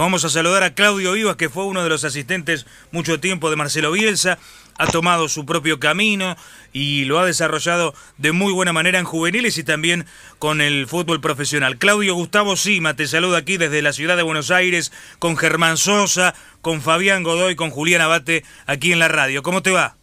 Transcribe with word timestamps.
Vamos 0.00 0.24
a 0.24 0.28
saludar 0.28 0.62
a 0.62 0.74
Claudio 0.74 1.12
Vivas, 1.12 1.36
que 1.36 1.48
fue 1.48 1.64
uno 1.64 1.82
de 1.82 1.88
los 1.88 2.04
asistentes 2.04 2.66
mucho 2.92 3.18
tiempo 3.18 3.50
de 3.50 3.56
Marcelo 3.56 3.90
Bielsa, 3.90 4.38
ha 4.78 4.86
tomado 4.86 5.28
su 5.28 5.44
propio 5.44 5.80
camino 5.80 6.36
y 6.72 7.04
lo 7.04 7.18
ha 7.18 7.26
desarrollado 7.26 7.94
de 8.16 8.30
muy 8.30 8.52
buena 8.52 8.72
manera 8.72 9.00
en 9.00 9.04
juveniles 9.04 9.58
y 9.58 9.64
también 9.64 10.06
con 10.38 10.60
el 10.60 10.86
fútbol 10.86 11.20
profesional. 11.20 11.78
Claudio 11.78 12.14
Gustavo 12.14 12.54
Sima 12.56 12.94
te 12.94 13.08
saluda 13.08 13.38
aquí 13.38 13.56
desde 13.56 13.82
la 13.82 13.92
ciudad 13.92 14.16
de 14.16 14.22
Buenos 14.22 14.52
Aires 14.52 14.92
con 15.18 15.36
Germán 15.36 15.76
Sosa, 15.76 16.34
con 16.62 16.80
Fabián 16.80 17.24
Godoy, 17.24 17.56
con 17.56 17.70
Julián 17.70 18.00
Abate 18.00 18.44
aquí 18.66 18.92
en 18.92 19.00
la 19.00 19.08
radio. 19.08 19.42
¿Cómo 19.42 19.62
te 19.62 19.72
va? 19.72 19.96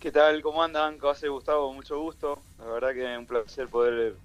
¿Qué 0.00 0.10
tal? 0.10 0.42
¿Cómo 0.42 0.62
andan? 0.62 0.98
¿Cómo 0.98 1.12
hace 1.12 1.28
Gustavo? 1.28 1.72
Mucho 1.72 2.00
gusto. 2.00 2.42
La 2.58 2.66
verdad 2.66 2.92
que 2.94 3.12
es 3.12 3.18
un 3.18 3.26
placer 3.26 3.68
poder 3.68 4.16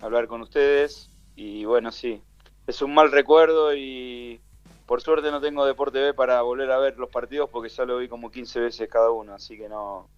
hablar 0.00 0.26
con 0.26 0.42
ustedes. 0.42 1.08
Y 1.36 1.64
bueno, 1.64 1.92
sí, 1.92 2.20
es 2.66 2.82
un 2.82 2.94
mal 2.94 3.10
recuerdo 3.10 3.74
y 3.74 4.40
por 4.86 5.02
suerte 5.02 5.30
no 5.30 5.40
tengo 5.40 5.64
Deporte 5.64 6.00
B 6.00 6.14
para 6.14 6.42
volver 6.42 6.70
a 6.70 6.78
ver 6.78 6.96
los 6.98 7.10
partidos 7.10 7.48
porque 7.50 7.68
ya 7.68 7.84
lo 7.84 7.98
vi 7.98 8.08
como 8.08 8.30
15 8.30 8.60
veces 8.60 8.88
cada 8.90 9.10
uno, 9.10 9.34
así 9.34 9.56
que 9.56 9.68
no, 9.68 10.08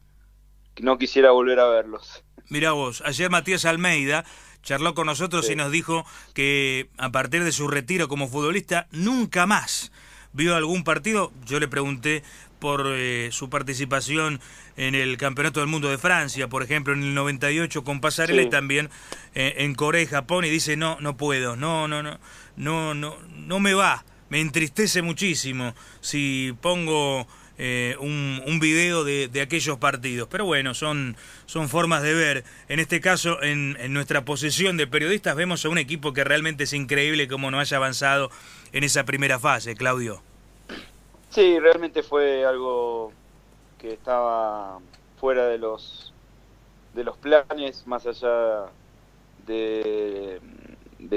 no 0.81 0.99
quisiera 0.99 1.31
volver 1.31 1.61
a 1.61 1.69
verlos. 1.69 2.25
Mira 2.49 2.73
vos, 2.73 3.03
ayer 3.05 3.31
Matías 3.31 3.65
Almeida 3.65 4.25
charló 4.63 4.95
con 4.95 5.07
nosotros 5.07 5.51
y 5.51 5.57
nos 5.57 5.71
dijo 5.71 6.05
que 6.35 6.89
a 6.99 7.11
partir 7.11 7.45
de 7.45 7.53
su 7.53 7.69
retiro 7.69 8.09
como 8.09 8.29
futbolista 8.29 8.87
nunca 8.91 9.47
más 9.47 9.93
vio 10.33 10.57
algún 10.57 10.85
partido. 10.85 11.33
Yo 11.45 11.61
le 11.61 11.69
pregunté 11.69 12.23
por 12.63 12.87
eh, 12.87 13.31
su 13.33 13.51
participación 13.51 14.41
en 14.77 14.95
el 14.95 15.17
Campeonato 15.17 15.59
del 15.59 15.69
Mundo 15.69 15.91
de 15.91 15.99
Francia, 15.99 16.47
por 16.47 16.63
ejemplo, 16.63 16.95
en 16.95 17.03
el 17.03 17.13
98 17.13 17.83
con 17.83 18.01
Pasarela 18.01 18.41
y 18.41 18.51
también 18.51 18.89
eh, 19.35 19.55
en 19.59 19.75
Corea 19.75 20.01
y 20.01 20.07
Japón 20.07 20.45
y 20.45 20.49
dice, 20.49 20.77
"No, 20.77 20.97
no 21.01 21.17
puedo. 21.17 21.57
No, 21.57 21.89
no, 21.89 22.05
no. 22.05 22.21
No, 22.55 22.95
no, 22.95 23.19
no 23.35 23.59
me 23.59 23.75
va. 23.75 24.05
Me 24.29 24.41
entristece 24.41 25.03
muchísimo 25.03 25.75
si 26.01 26.55
pongo 26.61 27.27
eh, 27.59 27.97
un, 27.99 28.41
un, 28.47 28.61
video 28.61 29.03
de, 29.03 29.27
de, 29.27 29.41
aquellos 29.41 29.79
partidos. 29.79 30.29
Pero 30.31 30.45
bueno, 30.45 30.73
son, 30.73 31.17
son 31.47 31.69
formas 31.69 32.05
de 32.05 32.15
ver. 32.15 32.45
En 32.69 32.79
este 32.79 33.01
caso, 33.01 33.43
en, 33.43 33.77
en, 33.81 33.93
nuestra 33.93 34.25
posición 34.25 34.77
de 34.77 34.87
periodistas, 34.87 35.35
vemos 35.35 35.65
a 35.65 35.69
un 35.69 35.79
equipo 35.79 36.13
que 36.13 36.23
realmente 36.23 36.63
es 36.63 36.73
increíble 36.75 37.27
como 37.27 37.51
no 37.51 37.59
haya 37.59 37.77
avanzado 37.77 38.31
en 38.73 38.85
esa 38.85 39.05
primera 39.05 39.41
fase, 39.41 39.75
Claudio. 39.75 40.23
Sí, 41.33 41.59
realmente 41.59 42.03
fue 42.03 42.45
algo 42.45 43.11
que 43.79 43.95
estaba 43.95 44.81
fuera 45.17 45.47
de 45.47 45.57
los 45.57 46.13
de 46.95 47.05
los 47.05 47.17
planes, 47.17 47.87
más 47.87 48.07
allá 48.07 48.67
de, 49.47 50.43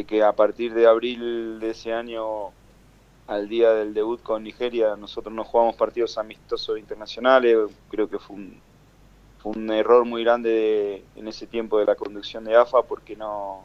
que 0.08 0.24
a 0.24 0.32
partir 0.34 0.74
de 0.74 0.88
abril 0.88 1.60
de 1.60 1.72
ese 1.72 1.92
año 1.92 2.52
al 3.28 3.50
día 3.50 3.72
del 3.74 3.94
debut 3.94 4.22
con 4.24 4.44
Nigeria 4.44 4.96
nosotros 4.96 5.34
no 5.34 5.44
jugamos 5.44 5.76
partidos 5.76 6.18
amistosos 6.18 6.80
internacionales, 6.80 7.58
creo 7.90 8.10
que 8.10 8.20
fue 8.20 8.38
un, 8.38 8.62
fue 9.40 9.52
un 9.52 9.70
error 9.72 10.06
muy 10.06 10.24
grande 10.24 10.50
de, 10.50 11.06
en 11.18 11.28
ese 11.28 11.46
tiempo 11.46 11.78
de 11.80 11.86
la 11.86 11.96
conducción 11.96 12.46
de 12.46 12.56
AFA 12.56 12.84
porque 12.84 13.18
no, 13.18 13.64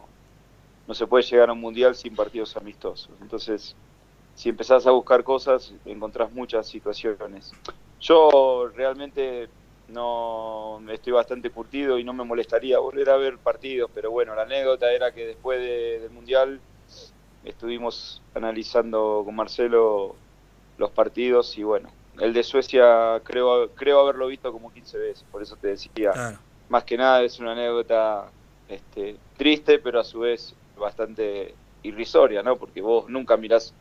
no 0.88 0.94
se 0.94 1.06
puede 1.06 1.22
llegar 1.24 1.50
a 1.50 1.52
un 1.52 1.60
mundial 1.60 1.94
sin 1.94 2.16
partidos 2.16 2.56
amistosos. 2.56 3.10
Entonces, 3.20 3.76
si 4.41 4.48
empezás 4.48 4.86
a 4.86 4.91
buscar 4.91 5.22
cosas, 5.22 5.74
encontrás 5.84 6.33
muchas 6.33 6.66
situaciones. 6.66 7.52
Yo 8.00 8.70
realmente 8.74 9.50
no 9.88 10.80
estoy 10.91 11.12
bastante 11.12 11.50
curtido 11.50 11.98
y 11.98 12.05
no 12.05 12.14
me 12.14 12.24
molestaría 12.24 12.78
volver 12.78 13.11
a 13.11 13.18
ver 13.18 13.36
partidos, 13.36 13.91
pero 13.94 14.11
bueno, 14.11 14.34
la 14.34 14.44
anécdota 14.44 14.91
era 14.92 15.12
que 15.12 15.27
después 15.27 15.61
de, 15.61 16.00
del 16.00 16.11
Mundial 16.11 16.58
estuvimos 17.44 18.22
analizando 18.34 19.20
con 19.27 19.36
Marcelo 19.36 20.16
los 20.78 20.91
partidos 20.91 21.58
y 21.58 21.62
bueno, 21.62 21.91
el 22.18 22.33
de 22.33 22.42
Suecia 22.42 23.20
creo 23.22 23.68
creo 23.74 24.00
haberlo 24.00 24.27
visto 24.28 24.50
como 24.50 24.72
15 24.72 24.96
veces, 24.96 25.24
por 25.30 25.42
eso 25.42 25.56
te 25.56 25.68
decía, 25.68 26.12
claro. 26.12 26.38
más 26.70 26.84
que 26.84 26.96
nada 26.96 27.22
es 27.22 27.39
una 27.40 27.52
anécdota 27.52 28.30
este, 28.70 29.17
triste, 29.36 29.78
pero 29.80 30.01
a 30.01 30.05
su 30.05 30.20
vez 30.20 30.55
bastante 30.78 31.55
irrisoria, 31.83 32.42
¿no? 32.42 32.57
Porque 32.57 32.80
vos 32.80 33.07
nunca 33.11 33.36
mirás 33.36 33.74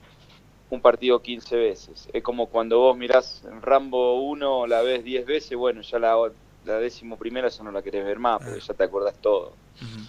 un 0.69 0.81
partido 0.81 1.22
15 1.22 1.56
veces. 1.56 2.09
Es 2.13 2.24
como 2.24 2.47
cuando 2.47 2.80
vos 2.80 2.97
mirás 2.97 3.44
Rambo 3.62 4.22
1, 4.22 4.68
la 4.68 4.81
ves 4.81 5.03
10 5.03 5.25
veces, 5.25 5.57
bueno, 5.57 5.81
ya 5.81 6.00
la, 6.00 6.16
la 6.66 6.80
décimo 6.80 7.18
primera 7.18 7.50
ya 7.50 7.63
no 7.63 7.72
la 7.72 7.81
querés 7.81 8.06
ver 8.06 8.19
más, 8.19 8.41
porque 8.44 8.59
ya 8.59 8.74
te 8.74 8.84
acordás 8.84 9.16
todo. 9.22 9.53
Uh 9.81 9.85
-huh. 9.85 10.08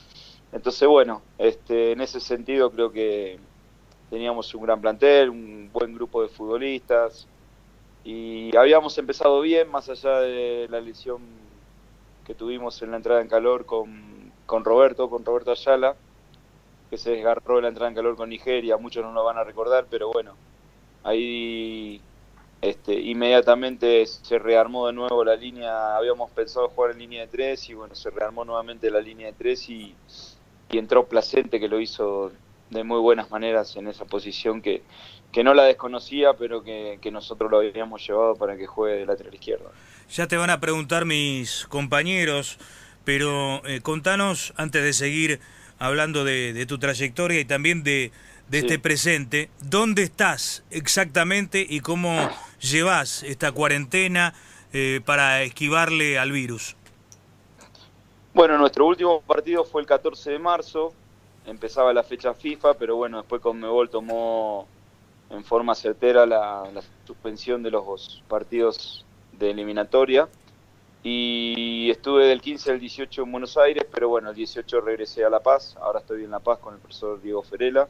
Entonces, 0.53 0.87
bueno, 0.89 1.23
este, 1.39 1.93
en 1.93 2.01
ese 2.01 2.21
sentido 2.21 2.71
creo 2.71 2.91
que 2.91 3.39
teníamos 4.11 4.53
un 4.55 4.63
gran 4.63 4.81
plantel, 4.81 5.31
un 5.31 5.71
buen 5.73 5.95
grupo 5.95 6.23
de 6.23 6.29
futbolistas 6.29 7.29
y 8.05 8.55
habíamos 8.57 8.99
empezado 8.99 9.41
bien, 9.41 9.71
más 9.71 9.89
allá 9.89 10.21
de 10.21 10.67
la 10.69 10.81
lesión 10.81 11.21
que 12.27 12.35
tuvimos 12.35 12.83
en 12.83 12.91
la 12.91 12.97
entrada 12.97 13.21
en 13.21 13.29
calor 13.29 13.67
con, 13.67 14.33
con 14.47 14.65
Roberto, 14.65 15.09
con 15.09 15.25
Roberto 15.25 15.53
Ayala, 15.53 15.95
que 16.89 16.99
se 16.99 17.11
desgarró 17.11 17.59
en 17.59 17.63
la 17.63 17.69
entrada 17.69 17.89
en 17.89 17.95
calor 17.95 18.17
con 18.17 18.29
Nigeria, 18.29 18.77
muchos 18.77 19.05
no 19.05 19.13
lo 19.13 19.25
van 19.25 19.39
a 19.39 19.45
recordar, 19.45 19.87
pero 19.89 20.11
bueno, 20.11 20.35
ahí 21.05 22.01
este, 22.61 22.93
inmediatamente 22.93 24.05
se 24.07 24.39
rearmó 24.39 24.87
de 24.87 24.93
nuevo 24.93 25.25
la 25.25 25.35
línea, 25.35 25.97
habíamos 25.97 26.31
pensado 26.31 26.69
jugar 26.69 26.91
en 26.93 26.99
línea 26.99 27.23
de 27.23 27.29
tres 27.29 27.69
y 27.71 27.75
bueno, 27.75 27.95
se 27.95 28.11
rearmó 28.11 28.45
nuevamente 28.45 28.91
la 28.91 29.01
línea 29.01 29.29
de 29.29 29.33
tres 29.33 29.69
y, 29.69 29.95
entró 30.71 31.09
Placente 31.09 31.59
que 31.59 31.67
lo 31.67 31.81
hizo 31.81 32.31
de 32.69 32.85
muy 32.85 33.01
buenas 33.01 33.29
maneras 33.31 33.75
en 33.75 33.89
esa 33.89 34.05
posición 34.05 34.63
que, 34.63 34.83
que 35.33 35.43
no 35.43 35.53
la 35.53 35.65
desconocía, 35.65 36.35
pero 36.35 36.63
que, 36.63 36.99
que, 37.03 37.11
nosotros 37.11 37.51
lo 37.51 37.59
habíamos 37.59 38.07
llevado 38.07 38.37
para 38.37 38.57
que 38.57 38.69
juegue 38.69 38.99
de 38.99 39.07
lateral 39.07 39.35
izquierdo. 39.35 39.73
Ya 40.11 40.29
te 40.29 40.37
van 40.37 40.51
a 40.51 40.61
preguntar 40.61 41.07
mis 41.07 41.67
compañeros, 41.67 42.59
pero 43.05 43.67
eh, 43.67 43.81
contanos, 43.81 44.53
antes 44.57 44.85
de 44.85 44.93
seguir 44.93 45.41
hablando 45.81 46.25
de 46.25 46.65
tu 46.67 46.79
trayectoria 46.79 47.41
y 47.41 47.45
también 47.45 47.83
de, 47.83 48.13
de 48.51 48.61
sí. 48.61 48.67
este 48.67 48.79
presente, 48.81 49.49
¿dónde 49.63 50.03
estás 50.03 50.65
exactamente 50.71 51.65
y 51.69 51.81
cómo 51.81 52.29
llevas 52.61 53.23
esta 53.23 53.53
cuarentena 53.53 54.35
eh, 54.73 55.01
para 55.05 55.43
esquivarle 55.43 56.19
al 56.19 56.33
virus? 56.33 56.75
Bueno, 58.35 58.59
nuestro 58.59 58.87
último 58.87 59.21
partido 59.21 59.65
fue 59.65 59.83
el 59.83 59.87
14 59.87 60.33
de 60.33 60.39
marzo, 60.41 60.93
empezaba 61.47 61.93
la 61.93 62.03
fecha 62.03 62.35
FIFA, 62.35 62.75
pero 62.75 62.97
bueno, 62.97 63.19
después 63.19 63.41
Conmebol 63.41 63.89
tomó 63.89 64.67
en 65.31 65.45
forma 65.45 65.77
certera 65.77 66.27
la, 66.27 66.69
la 66.75 66.83
suspensión 67.07 67.63
de 67.63 67.71
los 67.71 68.25
partidos 68.27 69.07
de 69.33 69.53
eliminatoria 69.53 70.29
y 71.05 71.89
estuve 71.89 72.27
del 72.27 72.41
15 72.41 72.73
al 72.73 72.81
18 72.81 73.23
en 73.23 73.31
Buenos 73.31 73.57
Aires, 73.57 73.87
pero 73.93 74.09
bueno, 74.09 74.31
el 74.31 74.35
18 74.35 74.81
regresé 74.81 75.25
a 75.25 75.31
La 75.31 75.41
Paz, 75.41 75.77
ahora 75.81 76.01
estoy 76.01 76.25
en 76.25 76.33
La 76.33 76.41
Paz 76.41 76.59
con 76.59 76.75
el 76.75 76.81
profesor 76.81 77.23
Diego 77.23 77.43
Ferela. 77.43 77.89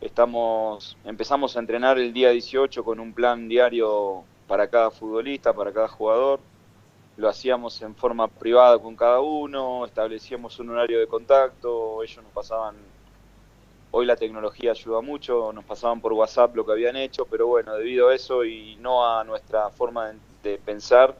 Estamos, 0.00 0.96
empezamos 1.04 1.56
a 1.56 1.60
entrenar 1.60 1.98
el 1.98 2.12
día 2.12 2.30
18 2.30 2.84
con 2.84 3.00
un 3.00 3.14
plan 3.14 3.48
diario 3.48 4.24
para 4.46 4.68
cada 4.68 4.90
futbolista, 4.90 5.52
para 5.52 5.72
cada 5.72 5.88
jugador. 5.88 6.40
Lo 7.16 7.28
hacíamos 7.28 7.80
en 7.80 7.94
forma 7.94 8.28
privada 8.28 8.78
con 8.78 8.96
cada 8.96 9.20
uno, 9.20 9.84
establecíamos 9.84 10.58
un 10.58 10.70
horario 10.70 10.98
de 10.98 11.06
contacto, 11.06 12.02
ellos 12.02 12.22
nos 12.22 12.32
pasaban, 12.32 12.74
hoy 13.92 14.04
la 14.04 14.16
tecnología 14.16 14.72
ayuda 14.72 15.00
mucho, 15.00 15.52
nos 15.52 15.64
pasaban 15.64 16.00
por 16.00 16.12
WhatsApp 16.12 16.56
lo 16.56 16.66
que 16.66 16.72
habían 16.72 16.96
hecho, 16.96 17.24
pero 17.24 17.46
bueno, 17.46 17.74
debido 17.74 18.08
a 18.08 18.14
eso 18.14 18.44
y 18.44 18.76
no 18.76 19.06
a 19.06 19.22
nuestra 19.22 19.70
forma 19.70 20.12
de, 20.42 20.58
pensar, 20.58 21.16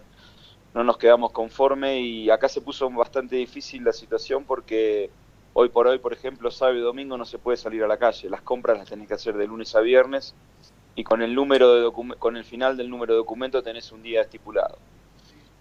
no 0.75 0.83
nos 0.83 0.99
quedamos 0.99 1.31
conforme 1.31 2.01
y 2.01 2.29
acá 2.29 2.49
se 2.49 2.61
puso 2.61 2.91
bastante 2.91 3.37
difícil 3.37 3.85
la 3.85 3.93
situación 3.93 4.45
porque 4.45 5.11
hoy 5.55 5.71
por 5.71 5.87
hoy, 5.87 5.99
por 5.99 6.13
ejemplo, 6.13 6.51
sábado 6.51 6.77
y 6.77 6.83
domingo 6.83 7.17
no 7.17 7.25
se 7.25 7.39
puede 7.39 7.57
salir 7.57 7.83
a 7.83 7.89
la 7.89 7.97
calle, 7.97 8.29
las 8.29 8.43
compras 8.43 8.77
las 8.77 8.89
tenés 8.89 9.09
que 9.09 9.15
hacer 9.15 9.37
de 9.37 9.47
lunes 9.47 9.75
a 9.75 9.81
viernes 9.81 10.35
y 10.95 11.03
con 11.03 11.23
el 11.23 11.35
número 11.35 11.75
de 11.75 12.17
con 12.19 12.37
el 12.37 12.45
final 12.45 12.77
del 12.77 12.91
número 12.91 13.15
de 13.15 13.19
documento 13.19 13.63
tenés 13.63 13.91
un 13.93 14.03
día 14.03 14.21
estipulado. 14.21 14.77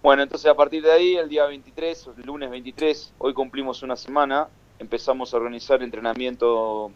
Bueno, 0.01 0.21
entonces 0.21 0.51
a 0.51 0.55
partir 0.55 0.83
de 0.83 0.91
ahí, 0.91 1.15
el 1.15 1.29
día 1.29 1.45
23, 1.45 2.09
el 2.17 2.25
lunes 2.25 2.49
23, 2.49 3.13
hoy 3.19 3.33
cumplimos 3.33 3.83
una 3.83 3.95
semana, 3.95 4.49
empezamos 4.77 5.33
a 5.33 5.37
organizar 5.37 5.81
entrenamiento 5.81 6.91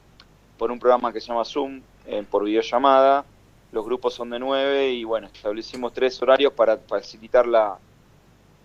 por 0.57 0.71
un 0.71 0.79
programa 0.79 1.13
que 1.13 1.21
se 1.21 1.27
llama 1.27 1.45
Zoom, 1.45 1.81
eh, 2.05 2.25
por 2.29 2.43
videollamada, 2.43 3.23
los 3.71 3.85
grupos 3.85 4.13
son 4.13 4.29
de 4.29 4.39
nueve 4.39 4.91
y 4.91 5.03
bueno, 5.03 5.27
establecimos 5.27 5.93
tres 5.93 6.21
horarios 6.21 6.51
para 6.51 6.77
facilitar 6.77 7.47
la, 7.47 7.77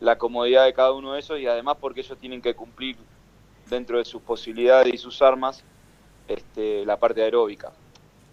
la 0.01 0.19
comodidad 0.19 0.65
de 0.65 0.73
cada 0.73 0.93
uno 0.93 1.13
de 1.13 1.21
esos 1.21 1.39
y 1.39 1.47
además 1.47 1.77
porque 1.81 2.01
ellos 2.01 2.19
tienen 2.19 2.43
que 2.43 2.55
cumplir 2.55 2.97
dentro 3.69 3.99
de 3.99 4.05
sus 4.05 4.23
posibilidades 4.23 4.93
y 4.93 4.99
sus 4.99 5.23
armas 5.23 5.65
este, 6.29 6.85
la 6.85 6.99
parte 6.99 7.23
aeróbica. 7.23 7.73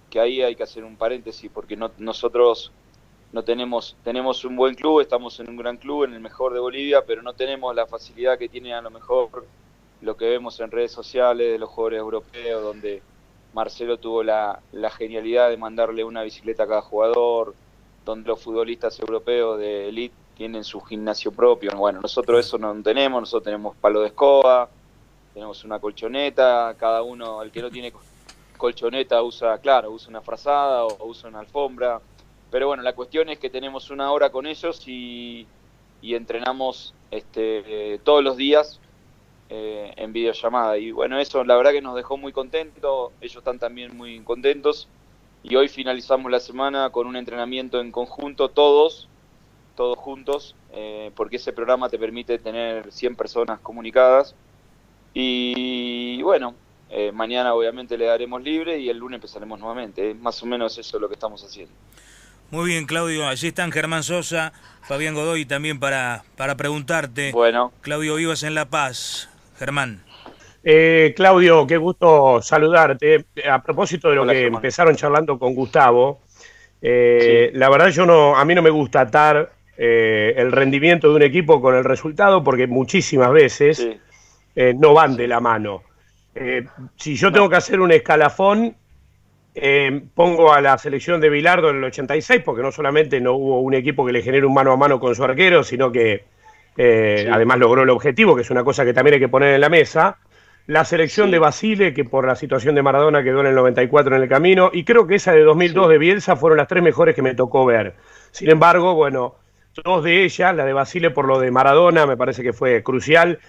Que 0.10 0.20
ahí 0.20 0.42
hay 0.42 0.56
que 0.56 0.64
hacer 0.64 0.84
un 0.84 0.96
paréntesis 0.96 1.50
porque 1.54 1.76
no, 1.76 1.92
nosotros 1.98 2.72
no 3.32 3.44
tenemos, 3.44 3.96
tenemos 4.04 4.44
un 4.44 4.56
buen 4.56 4.76
club, 4.76 5.02
estamos 5.02 5.40
en 5.40 5.50
un 5.50 5.58
gran 5.58 5.78
club, 5.78 6.06
en 6.06 6.14
el 6.14 6.20
mejor 6.20 6.54
de 6.54 6.60
Bolivia, 6.60 7.04
pero 7.06 7.22
no 7.22 7.34
tenemos 7.34 7.76
la 7.76 7.86
facilidad 7.86 8.38
que 8.38 8.50
tiene 8.50 8.74
a 8.74 8.82
lo 8.82 8.90
mejor 8.90 9.46
lo 10.02 10.18
que 10.18 10.30
vemos 10.30 10.60
en 10.60 10.72
redes 10.72 10.92
sociales 10.92 11.52
de 11.52 11.60
los 11.60 11.70
jugadores 11.70 12.00
europeos, 12.00 12.64
donde 12.64 13.02
Marcelo 13.54 13.98
tuvo 13.98 14.24
la, 14.24 14.62
la 14.72 14.90
genialidad 14.90 15.50
de 15.50 15.58
mandarle 15.58 16.04
una 16.04 16.24
bicicleta 16.24 16.64
a 16.64 16.68
cada 16.68 16.82
jugador, 16.82 17.54
donde 18.06 18.28
los 18.28 18.42
futbolistas 18.42 19.00
europeos 19.00 19.60
de 19.60 19.90
elite 19.90 20.16
tienen 20.36 20.64
su 20.64 20.80
gimnasio 20.82 21.32
propio. 21.32 21.72
Bueno, 21.76 22.00
nosotros 22.02 22.46
eso 22.46 22.58
no 22.58 22.74
tenemos, 22.82 23.22
nosotros 23.22 23.44
tenemos 23.44 23.76
palo 23.76 24.02
de 24.02 24.08
escoba, 24.08 24.70
tenemos 25.40 25.64
una 25.64 25.80
colchoneta, 25.80 26.76
cada 26.78 27.02
uno, 27.02 27.42
el 27.42 27.50
que 27.50 27.62
no 27.62 27.72
tiene 27.72 27.94
colchoneta 28.58 29.24
usa, 29.24 29.58
claro, 29.60 29.90
usa 29.90 30.10
una 30.10 30.20
frazada 30.20 30.84
o, 30.84 31.08
usa 31.08 31.30
una 31.30 31.40
alfombra. 31.40 32.02
Pero 32.52 32.68
bueno, 32.68 32.84
la 32.84 32.92
cuestión 32.92 33.30
es 33.30 33.40
que 33.40 33.50
tenemos 33.50 33.90
una 33.90 34.12
hora 34.12 34.32
con 34.32 34.46
ellos 34.46 34.86
y, 34.86 35.48
entrenamos 36.02 36.94
este, 37.10 38.02
todos 38.04 38.22
los 38.22 38.36
días 38.36 38.82
eh, 39.50 39.94
en 39.96 40.12
videollamada. 40.12 40.78
Y 40.78 40.92
bueno, 40.92 41.18
eso 41.18 41.42
la 41.46 41.56
verdad 41.56 41.72
que 41.72 41.82
nos 41.82 41.96
dejó 41.96 42.18
muy 42.18 42.34
contentos, 42.34 43.14
ellos 43.22 43.38
están 43.38 43.60
también 43.60 43.96
muy 43.96 44.20
contentos. 44.20 44.90
Y 45.42 45.56
hoy 45.56 45.70
finalizamos 45.70 46.30
la 46.30 46.42
semana 46.42 46.90
con 46.90 47.08
un 47.08 47.16
entrenamiento 47.16 47.80
en 47.80 47.94
conjunto, 47.94 48.50
todos, 48.50 49.08
todos 49.78 49.98
juntos, 49.98 50.54
eh, 50.74 51.12
porque 51.16 51.38
ese 51.38 51.54
programa 51.54 51.88
te 51.88 51.98
permite 51.98 52.40
tener 52.40 52.92
100 52.92 53.16
personas 53.16 53.62
comunicadas. 53.62 54.36
Y 55.22 56.22
bueno, 56.22 56.56
eh, 56.90 57.12
mañana 57.12 57.54
obviamente 57.54 57.98
le 57.98 58.06
daremos 58.06 58.42
libre 58.42 58.80
y 58.80 58.90
el 58.90 58.98
lunes 58.98 59.18
empezaremos 59.18 59.60
nuevamente. 59.60 60.14
Más 60.14 60.42
o 60.42 60.46
menos 60.46 60.78
eso 60.78 60.96
es 60.96 61.02
lo 61.02 61.10
que 61.10 61.16
estamos 61.16 61.44
haciendo. 61.44 61.74
Muy 62.52 62.70
bien, 62.70 62.86
Claudio. 62.86 63.28
Allí 63.28 63.50
están 63.50 63.74
Germán 63.74 64.04
Sosa, 64.04 64.54
Fabián 64.84 65.16
Godoy 65.16 65.46
también 65.46 65.78
para, 65.78 66.24
para 66.38 66.56
preguntarte. 66.56 67.34
Bueno. 67.34 67.74
Claudio 67.82 68.16
Vivas 68.16 68.44
en 68.44 68.56
La 68.56 68.70
Paz. 68.70 69.30
Germán. 69.58 70.04
Eh, 70.64 71.14
Claudio, 71.18 71.68
qué 71.68 71.76
gusto 71.76 72.42
saludarte. 72.42 73.26
A 73.52 73.62
propósito 73.62 74.10
de 74.10 74.16
lo 74.16 74.26
que 74.26 74.46
empezaron 74.46 74.96
charlando 74.96 75.38
con 75.38 75.54
Gustavo, 75.54 76.22
eh, 76.82 77.52
la 77.56 77.70
verdad 77.70 77.90
yo 77.90 78.06
no, 78.06 78.38
a 78.38 78.46
mí 78.46 78.56
no 78.56 78.62
me 78.62 78.70
gusta 78.70 79.02
atar 79.02 79.52
el 79.78 80.52
rendimiento 80.52 81.10
de 81.10 81.16
un 81.16 81.22
equipo 81.22 81.62
con 81.62 81.74
el 81.74 81.86
resultado 81.86 82.44
porque 82.44 82.68
muchísimas 82.68 83.32
veces 83.32 83.88
no 84.78 84.94
van 84.94 85.16
de 85.16 85.28
la 85.28 85.40
mano. 85.40 85.84
Eh, 86.36 86.66
si 86.96 87.16
yo 87.16 87.32
tengo 87.32 87.50
que 87.50 87.58
hacer 87.58 87.80
un 87.80 87.92
escalafón, 87.92 88.76
eh, 89.56 90.04
pongo 90.14 90.54
a 90.54 90.62
la 90.62 90.78
selección 90.78 91.20
de 91.20 91.30
Bilardo 91.30 91.70
en 91.70 91.78
el 91.78 91.84
86, 91.86 92.42
porque 92.46 92.62
no 92.62 92.72
solamente 92.72 93.20
no 93.20 93.34
hubo 93.34 93.60
un 93.62 93.74
equipo 93.74 94.06
que 94.06 94.14
le 94.14 94.22
genere 94.22 94.46
un 94.46 94.54
mano 94.54 94.72
a 94.72 94.78
mano 94.78 95.00
con 95.00 95.16
su 95.16 95.24
arquero, 95.24 95.64
sino 95.64 95.92
que 95.92 96.24
eh, 96.78 97.28
además 97.32 97.60
logró 97.60 97.84
el 97.84 97.90
objetivo, 97.90 98.36
que 98.36 98.44
es 98.44 98.52
una 98.52 98.64
cosa 98.64 98.86
que 98.86 98.94
también 98.94 99.16
hay 99.16 99.20
que 99.20 99.28
poner 99.28 99.56
en 99.56 99.62
la 99.62 99.70
mesa. 99.70 100.18
La 100.68 100.86
selección 100.86 101.32
de 101.32 101.40
Basile, 101.40 101.94
que 101.94 102.06
por 102.06 102.28
la 102.28 102.36
situación 102.36 102.76
de 102.76 102.84
Maradona 102.84 103.24
quedó 103.24 103.42
en 103.42 103.48
el 103.48 103.56
94 103.56 104.16
en 104.16 104.22
el 104.22 104.30
camino, 104.30 104.70
y 104.72 104.84
creo 104.84 105.08
que 105.08 105.16
esa 105.16 105.34
de 105.34 105.42
2002 105.42 105.90
de 105.90 105.98
Bielsa 105.98 106.36
fueron 106.36 106.58
las 106.58 106.68
tres 106.68 106.84
mejores 106.84 107.16
que 107.16 107.24
me 107.24 107.34
tocó 107.34 107.66
ver. 107.66 107.96
Sin 108.32 108.52
embargo, 108.52 108.94
bueno, 108.94 109.36
dos 109.84 110.04
de 110.04 110.24
ellas, 110.24 110.56
la 110.56 110.64
de 110.64 110.74
Basile 110.74 111.10
por 111.10 111.26
lo 111.26 111.40
de 111.40 111.50
Maradona, 111.50 112.06
me 112.06 112.16
parece 112.16 112.44
que 112.44 112.54
fue 112.54 112.84
crucial, 112.84 113.40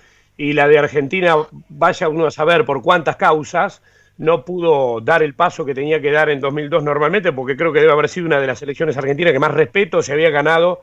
y 0.40 0.54
la 0.54 0.68
de 0.68 0.78
Argentina, 0.78 1.36
vaya 1.68 2.08
uno 2.08 2.24
a 2.24 2.30
saber 2.30 2.64
por 2.64 2.80
cuántas 2.80 3.16
causas, 3.16 3.82
no 4.16 4.46
pudo 4.46 5.02
dar 5.02 5.22
el 5.22 5.34
paso 5.34 5.66
que 5.66 5.74
tenía 5.74 6.00
que 6.00 6.10
dar 6.10 6.30
en 6.30 6.40
2002 6.40 6.82
normalmente, 6.82 7.30
porque 7.30 7.58
creo 7.58 7.74
que 7.74 7.80
debe 7.80 7.92
haber 7.92 8.08
sido 8.08 8.24
una 8.24 8.40
de 8.40 8.46
las 8.46 8.62
elecciones 8.62 8.96
argentinas 8.96 9.34
que 9.34 9.38
más 9.38 9.52
respeto 9.52 10.00
se 10.00 10.14
había 10.14 10.30
ganado 10.30 10.80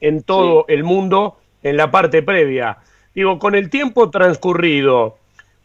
en 0.00 0.22
todo 0.22 0.66
el 0.68 0.84
mundo 0.84 1.36
en 1.64 1.76
la 1.76 1.90
parte 1.90 2.22
previa. 2.22 2.78
Digo, 3.12 3.40
con 3.40 3.56
el 3.56 3.70
tiempo 3.70 4.08
transcurrido, 4.08 5.16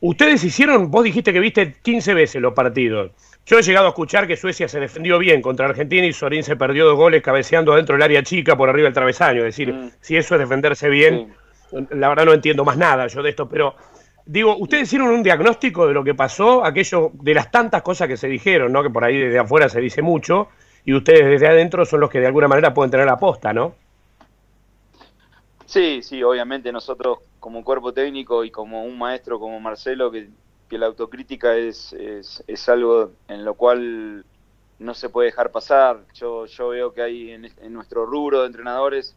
ustedes 0.02 0.44
hicieron, 0.44 0.90
vos 0.90 1.04
dijiste 1.04 1.32
que 1.32 1.40
viste 1.40 1.76
15 1.84 2.16
veces 2.16 2.42
los 2.42 2.56
partidos. 2.56 3.12
Yo 3.46 3.60
he 3.60 3.62
llegado 3.62 3.86
a 3.86 3.90
escuchar 3.90 4.26
que 4.26 4.36
Suecia 4.36 4.68
se 4.68 4.80
defendió 4.80 5.20
bien 5.20 5.44
contra 5.44 5.68
Argentina 5.68 6.08
y 6.08 6.12
Sorín 6.12 6.42
se 6.42 6.56
perdió 6.56 6.88
dos 6.88 6.98
goles 6.98 7.22
cabeceando 7.22 7.72
adentro 7.72 7.94
del 7.94 8.02
área 8.02 8.24
chica 8.24 8.58
por 8.58 8.68
arriba 8.68 8.86
del 8.86 8.96
travesaño. 8.96 9.42
Es 9.42 9.56
decir, 9.56 9.74
mm. 9.74 9.92
si 10.02 10.18
eso 10.18 10.34
es 10.34 10.40
defenderse 10.40 10.90
bien, 10.90 11.36
la 11.72 12.10
verdad 12.10 12.26
no 12.26 12.34
entiendo 12.34 12.64
más 12.64 12.78
nada 12.78 13.08
yo 13.08 13.22
de 13.22 13.30
esto, 13.30 13.48
pero 13.48 13.76
digo, 14.26 14.56
ustedes 14.58 14.84
hicieron 14.84 15.10
un 15.10 15.24
diagnóstico 15.24 15.88
de 15.88 15.94
lo 15.94 16.04
que 16.04 16.14
pasó, 16.14 16.64
aquello 16.64 17.12
de 17.14 17.34
las 17.34 17.50
tantas 17.50 17.82
cosas 17.82 18.08
que 18.08 18.18
se 18.18 18.28
dijeron, 18.28 18.72
¿no? 18.72 18.84
Que 18.84 18.90
por 18.90 19.04
ahí 19.04 19.18
desde 19.18 19.40
afuera 19.40 19.70
se 19.70 19.80
dice 19.80 20.02
mucho, 20.02 20.50
y 20.86 20.94
ustedes 20.94 21.26
desde 21.26 21.48
adentro 21.48 21.86
son 21.86 22.02
los 22.02 22.10
que 22.10 22.20
de 22.20 22.28
alguna 22.28 22.48
manera 22.48 22.74
pueden 22.74 22.92
tener 22.92 23.06
la 23.06 23.18
posta, 23.18 23.54
¿no? 23.54 23.76
Sí, 25.66 26.02
sí, 26.02 26.24
obviamente 26.24 26.72
nosotros 26.72 27.20
como 27.40 27.64
cuerpo 27.64 27.94
técnico 27.94 28.44
y 28.44 28.52
como 28.52 28.84
un 28.84 28.98
maestro 28.98 29.40
como 29.40 29.60
Marcelo, 29.60 30.12
que, 30.12 30.30
que 30.70 30.78
la 30.78 30.86
autocrítica 30.86 31.56
es, 31.58 31.92
es, 31.94 32.44
es, 32.48 32.70
algo 32.70 33.12
en 33.28 33.44
lo 33.44 33.54
cual 33.56 34.26
no 34.80 34.94
se 34.94 35.10
puede 35.10 35.28
dejar 35.28 35.52
pasar. 35.52 36.00
Yo, 36.14 36.46
yo 36.46 36.70
veo 36.70 36.94
que 36.94 37.02
hay 37.02 37.32
en, 37.32 37.46
en 37.46 37.74
nuestro 37.74 38.06
rubro 38.06 38.42
de 38.42 38.48
entrenadores 38.48 39.16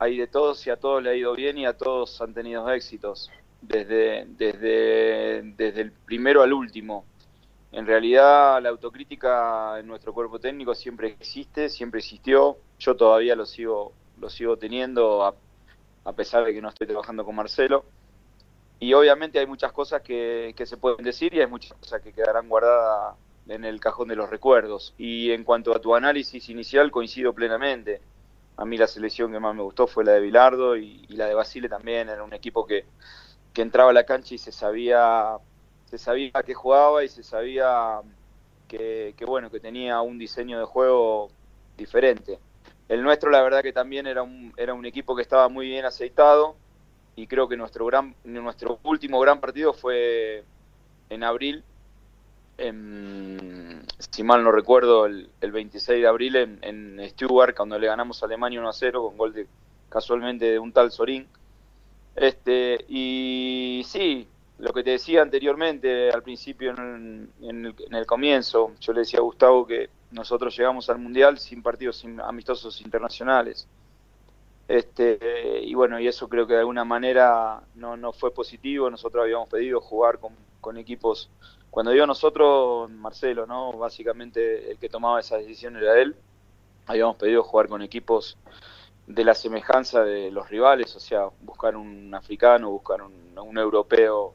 hay 0.00 0.16
de 0.16 0.26
todos 0.26 0.66
y 0.66 0.70
a 0.70 0.76
todos 0.76 1.02
le 1.02 1.10
ha 1.10 1.14
ido 1.14 1.34
bien 1.34 1.58
y 1.58 1.66
a 1.66 1.76
todos 1.76 2.22
han 2.22 2.32
tenido 2.32 2.68
éxitos, 2.70 3.30
desde, 3.60 4.24
desde, 4.30 5.42
desde 5.42 5.80
el 5.82 5.92
primero 5.92 6.42
al 6.42 6.54
último. 6.54 7.04
En 7.70 7.86
realidad 7.86 8.62
la 8.62 8.70
autocrítica 8.70 9.78
en 9.78 9.86
nuestro 9.86 10.14
cuerpo 10.14 10.40
técnico 10.40 10.74
siempre 10.74 11.08
existe, 11.08 11.68
siempre 11.68 12.00
existió, 12.00 12.56
yo 12.78 12.96
todavía 12.96 13.36
lo 13.36 13.44
sigo, 13.44 13.92
lo 14.18 14.30
sigo 14.30 14.56
teniendo 14.56 15.22
a, 15.22 16.12
pesar 16.14 16.46
de 16.46 16.54
que 16.54 16.62
no 16.62 16.70
estoy 16.70 16.86
trabajando 16.86 17.22
con 17.22 17.36
Marcelo. 17.36 17.84
Y 18.78 18.94
obviamente 18.94 19.38
hay 19.38 19.46
muchas 19.46 19.70
cosas 19.70 20.00
que, 20.00 20.54
que 20.56 20.64
se 20.64 20.78
pueden 20.78 21.04
decir 21.04 21.34
y 21.34 21.40
hay 21.40 21.46
muchas 21.46 21.74
cosas 21.74 22.00
que 22.00 22.14
quedarán 22.14 22.48
guardadas 22.48 23.16
en 23.48 23.66
el 23.66 23.78
cajón 23.78 24.08
de 24.08 24.16
los 24.16 24.30
recuerdos. 24.30 24.94
Y 24.96 25.30
en 25.30 25.44
cuanto 25.44 25.76
a 25.76 25.78
tu 25.78 25.94
análisis 25.94 26.48
inicial, 26.48 26.90
coincido 26.90 27.34
plenamente 27.34 28.00
a 28.60 28.66
mí 28.66 28.76
la 28.76 28.86
selección 28.86 29.32
que 29.32 29.40
más 29.40 29.54
me 29.54 29.62
gustó 29.62 29.86
fue 29.86 30.04
la 30.04 30.12
de 30.12 30.20
Bilardo 30.20 30.76
y, 30.76 31.06
la 31.08 31.26
de 31.26 31.32
Basile 31.32 31.66
también. 31.66 32.10
Era 32.10 32.22
un 32.22 32.34
equipo 32.34 32.66
que, 32.66 32.84
entraba 33.56 33.90
a 33.90 33.94
la 33.94 34.04
cancha 34.04 34.34
y 34.34 34.38
se 34.38 34.52
sabía, 34.52 35.38
se 35.86 35.96
sabía 35.96 36.42
que 36.44 36.52
jugaba 36.52 37.02
y 37.02 37.08
se 37.08 37.22
sabía 37.22 38.00
que, 38.68 39.14
bueno, 39.26 39.50
que 39.50 39.60
tenía 39.60 40.02
un 40.02 40.18
diseño 40.18 40.58
de 40.58 40.66
juego 40.66 41.30
diferente. 41.78 42.38
El 42.86 43.02
nuestro, 43.02 43.30
la 43.30 43.40
verdad 43.40 43.62
que 43.62 43.72
también 43.72 44.06
era 44.06 44.22
un, 44.22 44.52
era 44.58 44.74
un 44.74 44.84
equipo 44.84 45.16
que 45.16 45.22
estaba 45.22 45.48
muy 45.48 45.66
bien 45.66 45.86
aceitado 45.86 46.54
y 47.16 47.26
creo 47.26 47.48
que 47.48 47.56
nuestro, 47.56 47.86
gran, 47.86 48.14
nuestro 48.24 48.78
último 48.84 49.20
gran 49.20 49.40
partido 49.40 49.72
fue 49.72 50.44
en 51.08 51.24
abril 51.24 51.64
si 54.10 54.22
mal 54.22 54.44
no 54.44 54.52
recuerdo, 54.52 55.06
el, 55.06 55.30
26 55.40 56.00
de 56.00 56.06
abril 56.06 56.36
en, 56.36 56.58
en, 56.62 57.00
cuando 57.56 57.78
le 57.78 57.86
ganamos 57.86 58.22
a 58.22 58.26
Alemania 58.26 58.60
1 58.60 58.68
a 58.68 58.72
0 58.72 59.02
con 59.04 59.16
gol 59.16 59.32
de 59.32 59.46
casualmente 59.88 60.44
de 60.46 60.58
un 60.58 60.72
tal 60.72 60.90
Sorín. 60.90 61.26
Este, 62.16 62.84
y 62.88 63.82
sí, 63.86 64.26
lo 64.58 64.72
que 64.72 64.82
te 64.82 64.90
decía 64.90 65.22
anteriormente, 65.22 66.10
al 66.10 66.22
principio 66.22 66.70
en, 66.70 67.32
el, 67.40 68.06
comienzo, 68.06 68.72
yo 68.80 68.92
le 68.92 69.00
decía 69.00 69.20
a 69.20 69.22
Gustavo 69.22 69.66
que 69.66 69.88
nosotros 70.10 70.56
llegamos 70.56 70.90
al 70.90 70.98
Mundial 70.98 71.38
sin 71.38 71.62
partidos 71.62 72.04
amistosos 72.22 72.80
internacionales. 72.80 73.66
Este, 74.68 75.60
y 75.62 75.74
bueno, 75.74 75.98
y 75.98 76.06
eso 76.06 76.28
creo 76.28 76.46
que 76.46 76.54
de 76.54 76.60
alguna 76.60 76.84
manera 76.84 77.62
no, 77.74 77.96
no 77.96 78.12
fue 78.12 78.32
positivo. 78.32 78.90
Nosotros 78.90 79.22
habíamos 79.22 79.48
pedido 79.48 79.80
jugar 79.80 80.20
con 80.60 80.76
equipos 80.76 81.30
cuando 81.70 81.92
digo 81.92 82.06
nosotros, 82.06 82.90
Marcelo, 82.90 83.46
¿no? 83.46 83.72
Básicamente 83.72 84.72
el 84.72 84.78
que 84.78 84.88
tomaba 84.88 85.20
esa 85.20 85.36
decisión 85.36 85.76
era 85.76 86.00
él. 86.00 86.16
Habíamos 86.86 87.16
pedido 87.16 87.44
jugar 87.44 87.68
con 87.68 87.82
equipos 87.82 88.36
de 89.06 89.24
la 89.24 89.34
semejanza 89.34 90.04
de 90.04 90.30
los 90.30 90.48
rivales, 90.48 90.94
o 90.96 91.00
sea, 91.00 91.28
buscar 91.42 91.76
un 91.76 92.14
africano, 92.14 92.70
buscar 92.70 93.02
un, 93.02 93.58
europeo 93.58 94.34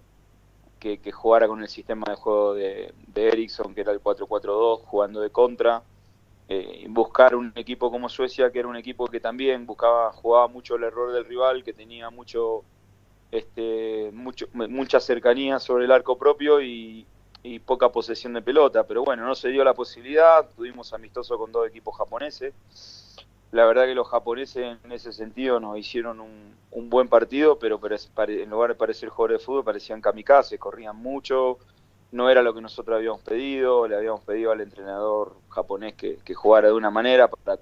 que, 0.80 1.00
jugara 1.12 1.48
con 1.48 1.62
el 1.62 1.68
sistema 1.68 2.06
de 2.08 2.16
juego 2.16 2.54
de, 2.54 2.94
de 3.08 3.28
Ericsson, 3.30 3.74
que 3.74 3.82
era 3.82 3.92
el 3.92 4.02
4-4-2, 4.02 4.82
jugando 4.86 5.20
de 5.20 5.30
contra. 5.30 5.84
Eh, 6.48 6.86
buscar 6.90 7.36
un 7.36 7.52
equipo 7.56 7.90
como 7.90 8.08
Suecia, 8.08 8.52
que 8.52 8.60
era 8.60 8.68
un 8.68 8.76
equipo 8.76 9.08
que 9.08 9.20
también 9.20 9.66
buscaba, 9.66 10.12
jugaba 10.12 10.48
mucho 10.48 10.76
el 10.76 10.84
error 10.84 11.12
del 11.12 11.26
rival, 11.26 11.64
que 11.64 11.74
tenía 11.74 12.12
mucho, 12.12 12.64
este, 13.32 14.12
mucho, 14.14 14.48
mucha 14.54 15.00
cercanía 15.00 15.60
sobre 15.60 15.86
el 15.86 15.92
arco 15.92 16.18
propio 16.18 16.62
y, 16.62 17.08
y 17.46 17.60
poca 17.60 17.90
posesión 17.90 18.34
de 18.34 18.42
pelota, 18.42 18.88
pero 18.88 19.04
bueno, 19.04 19.24
no 19.24 19.36
se 19.36 19.50
dio 19.50 19.64
la 19.64 19.76
posibilidad, 19.76 20.50
tuvimos 20.56 20.92
amistoso 20.94 21.38
con 21.38 21.52
dos 21.52 21.68
equipos 21.68 21.96
japoneses. 21.96 22.56
La 23.52 23.66
verdad 23.66 23.86
que 23.86 23.94
los 23.94 24.08
japoneses 24.08 24.78
en 24.84 24.92
ese 24.92 25.14
sentido 25.14 25.60
nos 25.60 25.78
hicieron 25.78 26.20
un, 26.22 26.56
buen 26.90 27.08
partido, 27.08 27.60
pero 27.60 27.80
en 27.84 28.50
lugar 28.50 28.72
de 28.72 28.76
parecer 28.76 29.10
jugadores 29.10 29.40
de 29.40 29.46
fútbol 29.46 29.64
parecían 29.64 30.02
kamikaze, 30.02 30.58
corrían 30.58 30.96
mucho, 30.96 31.60
no 32.12 32.32
era 32.32 32.42
lo 32.42 32.54
que 32.54 32.62
nosotros 32.62 32.98
habíamos 32.98 33.22
pedido, 33.22 33.88
le 33.88 33.96
habíamos 33.96 34.22
pedido 34.22 34.52
al 34.52 34.62
entrenador 34.62 35.36
japonés 35.50 35.94
que, 35.94 36.34
jugara 36.34 36.70
de 36.70 36.74
una 36.74 36.90
manera 36.90 37.28
para 37.28 37.60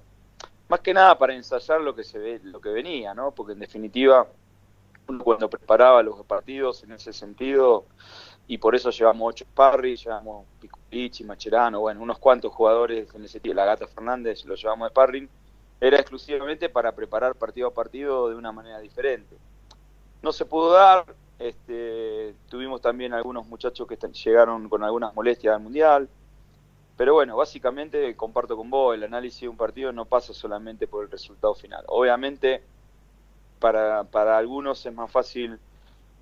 más 0.69 0.79
que 0.79 0.93
nada 0.93 1.17
para 1.17 1.35
ensayar 1.35 1.81
lo 1.81 1.93
que 1.93 2.05
se 2.05 2.19
ve, 2.19 2.39
lo 2.43 2.61
que 2.61 2.69
venía, 2.69 3.13
¿no? 3.13 3.31
Porque 3.31 3.51
en 3.51 3.59
definitiva 3.59 4.27
uno 5.07 5.23
cuando 5.23 5.49
preparaba 5.49 6.01
los 6.01 6.23
partidos 6.25 6.83
en 6.83 6.93
ese 6.93 7.11
sentido 7.11 7.85
y 8.47 8.57
por 8.57 8.75
eso 8.75 8.89
llevamos 8.89 9.29
ocho 9.29 9.45
Parry, 9.53 9.95
llevamos 9.95 10.45
Piculichi, 10.59 11.23
Macherano, 11.23 11.79
bueno, 11.79 12.01
unos 12.01 12.19
cuantos 12.19 12.51
jugadores 12.51 13.13
en 13.15 13.23
ese 13.23 13.39
tiempo, 13.39 13.55
la 13.55 13.65
Gata 13.65 13.87
Fernández 13.87 14.43
lo 14.45 14.55
llevamos 14.55 14.87
de 14.87 14.89
Sparring, 14.89 15.29
era 15.79 15.97
exclusivamente 15.97 16.69
para 16.69 16.93
preparar 16.93 17.35
partido 17.35 17.67
a 17.67 17.73
partido 17.73 18.29
de 18.29 18.35
una 18.35 18.51
manera 18.51 18.79
diferente. 18.79 19.35
No 20.21 20.31
se 20.31 20.45
pudo 20.45 20.71
dar, 20.71 21.05
este, 21.39 22.35
tuvimos 22.49 22.81
también 22.81 23.13
algunos 23.13 23.45
muchachos 23.47 23.87
que 23.87 23.97
llegaron 23.97 24.69
con 24.69 24.83
algunas 24.83 25.13
molestias 25.13 25.55
al 25.55 25.61
Mundial, 25.61 26.09
pero 26.95 27.13
bueno, 27.13 27.35
básicamente 27.35 28.15
comparto 28.15 28.55
con 28.55 28.69
vos, 28.69 28.93
el 28.93 29.03
análisis 29.03 29.41
de 29.41 29.49
un 29.49 29.57
partido 29.57 29.91
no 29.91 30.05
pasa 30.05 30.33
solamente 30.33 30.87
por 30.87 31.03
el 31.03 31.11
resultado 31.11 31.55
final. 31.55 31.83
Obviamente, 31.87 32.63
para, 33.59 34.03
para 34.03 34.37
algunos 34.37 34.85
es 34.85 34.93
más 34.93 35.11
fácil 35.11 35.59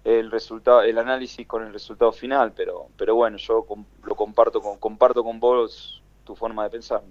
el 0.04 0.32
resultado, 0.32 0.82
el 0.82 0.98
análisis 0.98 1.46
con 1.48 1.64
el 1.64 1.74
resultado 1.74 2.12
final, 2.12 2.54
pero, 2.56 2.88
pero 2.98 3.16
bueno, 3.16 3.38
yo 3.38 3.66
lo 4.04 4.16
comparto 4.16 4.62
con, 4.62 4.78
comparto 4.78 5.24
con 5.24 5.40
vos 5.40 6.02
tu 6.24 6.36
forma 6.36 6.64
de 6.64 6.70
pensar. 6.70 7.02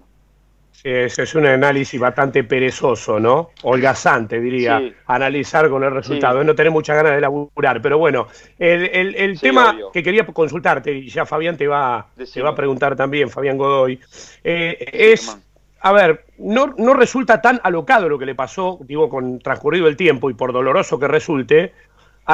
Sí, 0.71 0.89
ese 0.89 1.23
es 1.23 1.35
un 1.35 1.45
análisis 1.45 1.99
bastante 1.99 2.43
perezoso, 2.43 3.19
¿no? 3.19 3.51
Holgazante, 3.63 4.39
diría, 4.39 4.81
analizar 5.05 5.69
con 5.69 5.83
el 5.83 5.91
resultado. 5.91 6.43
No 6.43 6.55
tener 6.55 6.71
muchas 6.71 6.95
ganas 6.95 7.13
de 7.13 7.21
laburar, 7.21 7.81
pero 7.81 7.97
bueno, 7.97 8.27
el, 8.57 9.15
el, 9.15 9.39
tema 9.39 9.77
que 9.91 10.01
quería 10.01 10.25
consultarte, 10.25 10.91
y 10.91 11.09
ya 11.09 11.25
Fabián 11.25 11.57
te 11.57 11.67
va, 11.67 12.07
te 12.33 12.41
va 12.41 12.51
a 12.51 12.55
preguntar 12.55 12.95
también, 12.95 13.29
Fabián 13.29 13.57
Godoy, 13.57 13.99
eh, 14.43 14.89
es, 14.91 15.37
a 15.81 15.91
ver, 15.91 16.25
no, 16.39 16.73
no 16.77 16.93
resulta 16.93 17.41
tan 17.41 17.59
alocado 17.63 18.09
lo 18.09 18.17
que 18.17 18.25
le 18.25 18.33
pasó, 18.33 18.79
digo, 18.81 19.09
con 19.09 19.39
transcurrido 19.39 19.87
el 19.87 19.97
tiempo 19.97 20.29
y 20.29 20.33
por 20.33 20.53
doloroso 20.53 20.97
que 20.97 21.07
resulte, 21.07 21.73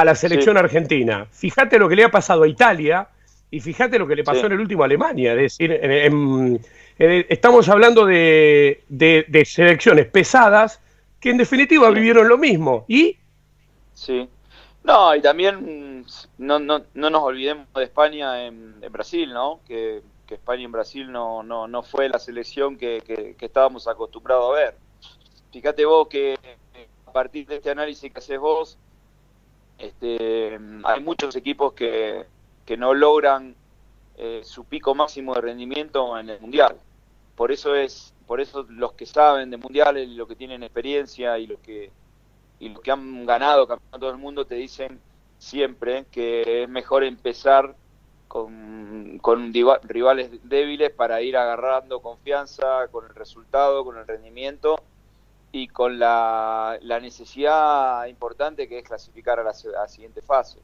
a 0.00 0.04
la 0.04 0.14
selección 0.14 0.56
argentina. 0.56 1.26
Fíjate 1.32 1.78
lo 1.78 1.88
que 1.88 1.96
le 1.96 2.04
ha 2.04 2.10
pasado 2.10 2.44
a 2.44 2.48
Italia 2.48 3.08
y 3.50 3.60
fíjate 3.60 3.98
lo 3.98 4.06
que 4.06 4.14
le 4.14 4.22
pasó 4.22 4.46
en 4.46 4.52
el 4.52 4.60
último 4.60 4.82
a 4.82 4.86
Alemania. 4.86 5.32
Es 5.32 5.58
decir, 5.58 5.72
estamos 7.28 7.68
hablando 7.68 8.06
de, 8.06 8.84
de, 8.88 9.44
selecciones 9.44 10.06
pesadas 10.06 10.80
que 11.18 11.30
en 11.30 11.38
definitiva 11.38 11.90
vivieron 11.90 12.28
lo 12.28 12.38
mismo. 12.38 12.84
¿Y? 12.86 13.16
Sí. 13.94 14.28
No, 14.84 15.16
y 15.16 15.20
también 15.20 16.06
no, 16.38 16.58
no, 16.60 16.82
no 16.94 17.10
nos 17.10 17.22
olvidemos 17.22 17.66
de 17.74 17.84
España 17.84 18.46
en, 18.46 18.80
Brasil, 18.92 19.32
¿no? 19.32 19.60
Que, 19.66 20.02
España 20.28 20.64
en 20.64 20.72
Brasil 20.72 21.10
no, 21.10 21.42
no, 21.42 21.66
no 21.66 21.82
fue 21.82 22.08
la 22.08 22.18
selección 22.18 22.76
que, 22.76 23.02
que 23.06 23.46
estábamos 23.46 23.88
acostumbrados 23.88 24.52
a 24.52 24.60
ver. 24.60 24.74
Fíjate 25.50 25.86
vos 25.86 26.06
que 26.06 26.36
a 27.06 27.12
partir 27.12 27.46
de 27.46 27.56
este 27.56 27.70
análisis 27.70 28.12
que 28.12 28.18
haces 28.18 28.38
vos, 28.38 28.78
este, 29.78 30.58
hay 30.84 31.00
muchos 31.02 31.36
equipos 31.36 31.72
que, 31.72 32.26
que 32.66 32.76
no 32.76 32.94
logran 32.94 33.54
eh, 34.16 34.40
su 34.44 34.64
pico 34.64 34.94
máximo 34.94 35.34
de 35.34 35.40
rendimiento 35.40 36.18
en 36.18 36.30
el 36.30 36.40
mundial. 36.40 36.76
Por 37.36 37.52
eso 37.52 37.74
es, 37.76 38.12
por 38.26 38.40
eso 38.40 38.66
los 38.68 38.92
que 38.94 39.06
saben 39.06 39.50
de 39.50 39.56
mundiales, 39.56 40.08
los 40.08 40.26
que 40.26 40.34
tienen 40.34 40.64
experiencia 40.64 41.38
y 41.38 41.46
los 41.46 41.60
que 41.60 41.92
y 42.60 42.70
los 42.70 42.82
que 42.82 42.90
han 42.90 43.24
ganado 43.24 43.68
campeonato 43.68 44.08
del 44.08 44.18
mundo 44.18 44.44
te 44.44 44.56
dicen 44.56 45.00
siempre 45.38 46.06
que 46.10 46.64
es 46.64 46.68
mejor 46.68 47.04
empezar 47.04 47.76
con, 48.26 49.18
con 49.20 49.52
rivales 49.84 50.30
débiles 50.42 50.90
para 50.90 51.22
ir 51.22 51.36
agarrando 51.36 52.00
confianza 52.00 52.88
con 52.88 53.06
el 53.06 53.14
resultado, 53.14 53.84
con 53.84 53.96
el 53.96 54.06
rendimiento 54.06 54.82
y 55.52 55.68
con 55.68 55.98
la, 55.98 56.78
necesidad 57.00 58.06
importante 58.06 58.68
que 58.68 58.78
es 58.78 58.84
clasificar 58.84 59.40
a 59.40 59.42
la, 59.42 59.88
siguiente 59.88 60.20
fase. 60.22 60.58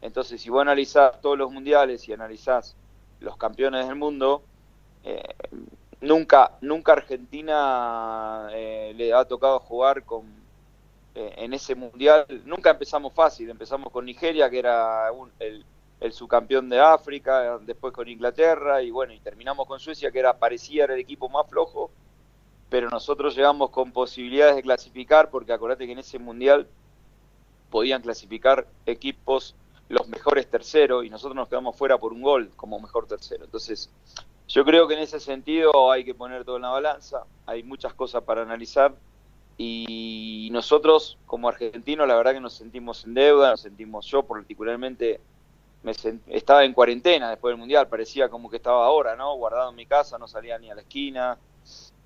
Entonces, 0.00 0.40
si 0.40 0.50
vos 0.50 0.62
analizás 0.62 1.20
todos 1.20 1.38
los 1.38 1.50
mundiales 1.50 2.08
y 2.08 2.12
analizás 2.12 2.76
los 3.20 3.36
campeones 3.36 3.86
del 3.86 3.96
mundo, 3.96 4.42
eh, 5.04 5.22
nunca, 6.00 6.52
nunca 6.60 6.92
Argentina 6.92 8.48
eh, 8.52 8.92
le 8.94 9.12
ha 9.12 9.24
tocado 9.24 9.58
jugar 9.60 10.04
con, 10.04 10.26
eh, 11.14 11.34
en 11.38 11.54
ese 11.54 11.74
mundial. 11.74 12.26
Nunca 12.44 12.70
empezamos 12.70 13.12
fácil, 13.12 13.50
empezamos 13.50 13.92
con 13.92 14.04
Nigeria, 14.04 14.48
que 14.50 14.58
era 14.58 15.08
el, 15.40 15.64
el, 16.00 16.12
subcampeón 16.12 16.68
de 16.68 16.78
África, 16.80 17.58
después 17.58 17.92
con 17.92 18.08
Inglaterra, 18.08 18.82
y 18.82 18.90
bueno, 18.90 19.12
y 19.12 19.20
terminamos 19.20 19.66
con 19.66 19.80
Suecia, 19.80 20.12
que 20.12 20.20
era 20.20 20.38
parecía 20.38 20.84
el 20.84 21.00
equipo 21.00 21.28
más 21.28 21.48
flojo, 21.48 21.90
pero 22.70 22.88
nosotros 22.90 23.34
llegamos 23.34 23.70
con 23.70 23.92
posibilidades 23.92 24.56
de 24.56 24.62
clasificar, 24.62 25.30
porque 25.30 25.52
acordate 25.52 25.86
que 25.86 25.92
en 25.92 25.98
ese 25.98 26.18
mundial 26.18 26.66
podían 27.70 28.02
clasificar 28.02 28.66
equipos 28.86 29.54
los 29.88 30.06
mejores 30.08 30.48
terceros 30.48 31.04
y 31.04 31.10
nosotros 31.10 31.34
nos 31.34 31.48
quedamos 31.48 31.76
fuera 31.76 31.98
por 31.98 32.12
un 32.12 32.22
gol 32.22 32.50
como 32.56 32.78
mejor 32.78 33.06
tercero. 33.06 33.44
Entonces, 33.44 33.90
yo 34.46 34.64
creo 34.64 34.86
que 34.86 34.94
en 34.94 35.00
ese 35.00 35.20
sentido 35.20 35.90
hay 35.90 36.04
que 36.04 36.14
poner 36.14 36.44
todo 36.44 36.56
en 36.56 36.62
la 36.62 36.70
balanza, 36.70 37.24
hay 37.46 37.62
muchas 37.62 37.94
cosas 37.94 38.22
para 38.22 38.42
analizar 38.42 38.94
y 39.56 40.48
nosotros 40.52 41.18
como 41.26 41.48
argentinos 41.48 42.06
la 42.06 42.16
verdad 42.16 42.32
que 42.32 42.40
nos 42.40 42.54
sentimos 42.54 43.04
en 43.04 43.14
deuda, 43.14 43.50
nos 43.50 43.60
sentimos 43.60 44.06
yo 44.06 44.22
particularmente 44.22 45.20
me 45.82 45.92
estaba 46.28 46.64
en 46.64 46.72
cuarentena 46.72 47.30
después 47.30 47.52
del 47.52 47.58
mundial, 47.58 47.88
parecía 47.88 48.28
como 48.28 48.50
que 48.50 48.56
estaba 48.56 48.84
ahora, 48.86 49.16
¿no? 49.16 49.34
Guardado 49.36 49.70
en 49.70 49.76
mi 49.76 49.86
casa, 49.86 50.18
no 50.18 50.26
salía 50.26 50.58
ni 50.58 50.70
a 50.70 50.74
la 50.74 50.82
esquina, 50.82 51.38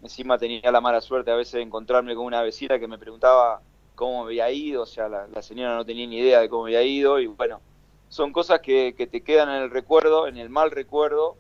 Encima 0.03 0.37
tenía 0.37 0.71
la 0.73 0.81
mala 0.81 1.01
suerte 1.01 1.31
a 1.31 1.37
veces 1.37 1.55
de 1.55 1.63
encontrarme 1.63 2.15
con 2.15 2.25
una 2.25 2.43
vecina 2.43 2.79
que 2.79 2.89
me 2.89 2.99
preguntaba 2.99 3.63
cómo 3.95 4.25
me 4.25 4.31
había 4.31 4.51
ido, 4.51 4.83
o 4.83 4.87
sea, 4.87 5.09
la, 5.09 5.43
señora 5.43 5.77
no 5.77 5.85
tenía 5.85 6.07
ni 6.07 6.19
idea 6.19 6.41
de 6.41 6.49
cómo 6.49 6.65
me 6.65 6.71
había 6.71 6.83
ido 6.83 7.21
y 7.21 7.27
bueno, 7.27 7.61
son 8.09 8.33
cosas 8.33 8.61
que, 8.61 8.95
te 9.11 9.23
quedan 9.23 9.49
en 9.49 9.63
el 9.63 9.71
recuerdo, 9.71 10.27
en 10.27 10.39
el 10.39 10.51
mal 10.51 10.71
recuerdo 10.73 11.37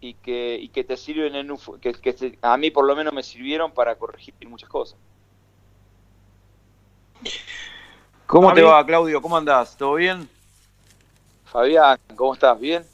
y 0.00 0.14
que, 0.14 0.58
y 0.60 0.68
que 0.68 0.84
te 0.84 0.96
sirven 0.96 1.34
en 1.36 1.50
un, 1.50 1.58
que, 1.80 1.92
que 1.94 2.38
a 2.42 2.56
mí 2.58 2.70
por 2.70 2.86
lo 2.86 2.94
menos 2.94 3.14
me 3.14 3.22
sirvieron 3.22 3.72
para 3.72 3.94
corregir 3.94 4.34
muchas 4.46 4.68
cosas. 4.68 4.98
¿Cómo 8.26 8.52
te 8.52 8.62
va, 8.62 8.84
Claudio? 8.84 9.22
¿Cómo 9.22 9.36
andás? 9.36 9.76
¿Todo 9.76 9.94
bien? 9.94 10.28
Fabián, 11.44 11.98
¿cómo 12.16 12.34
estás? 12.34 12.58
¿Bien? 12.58 12.84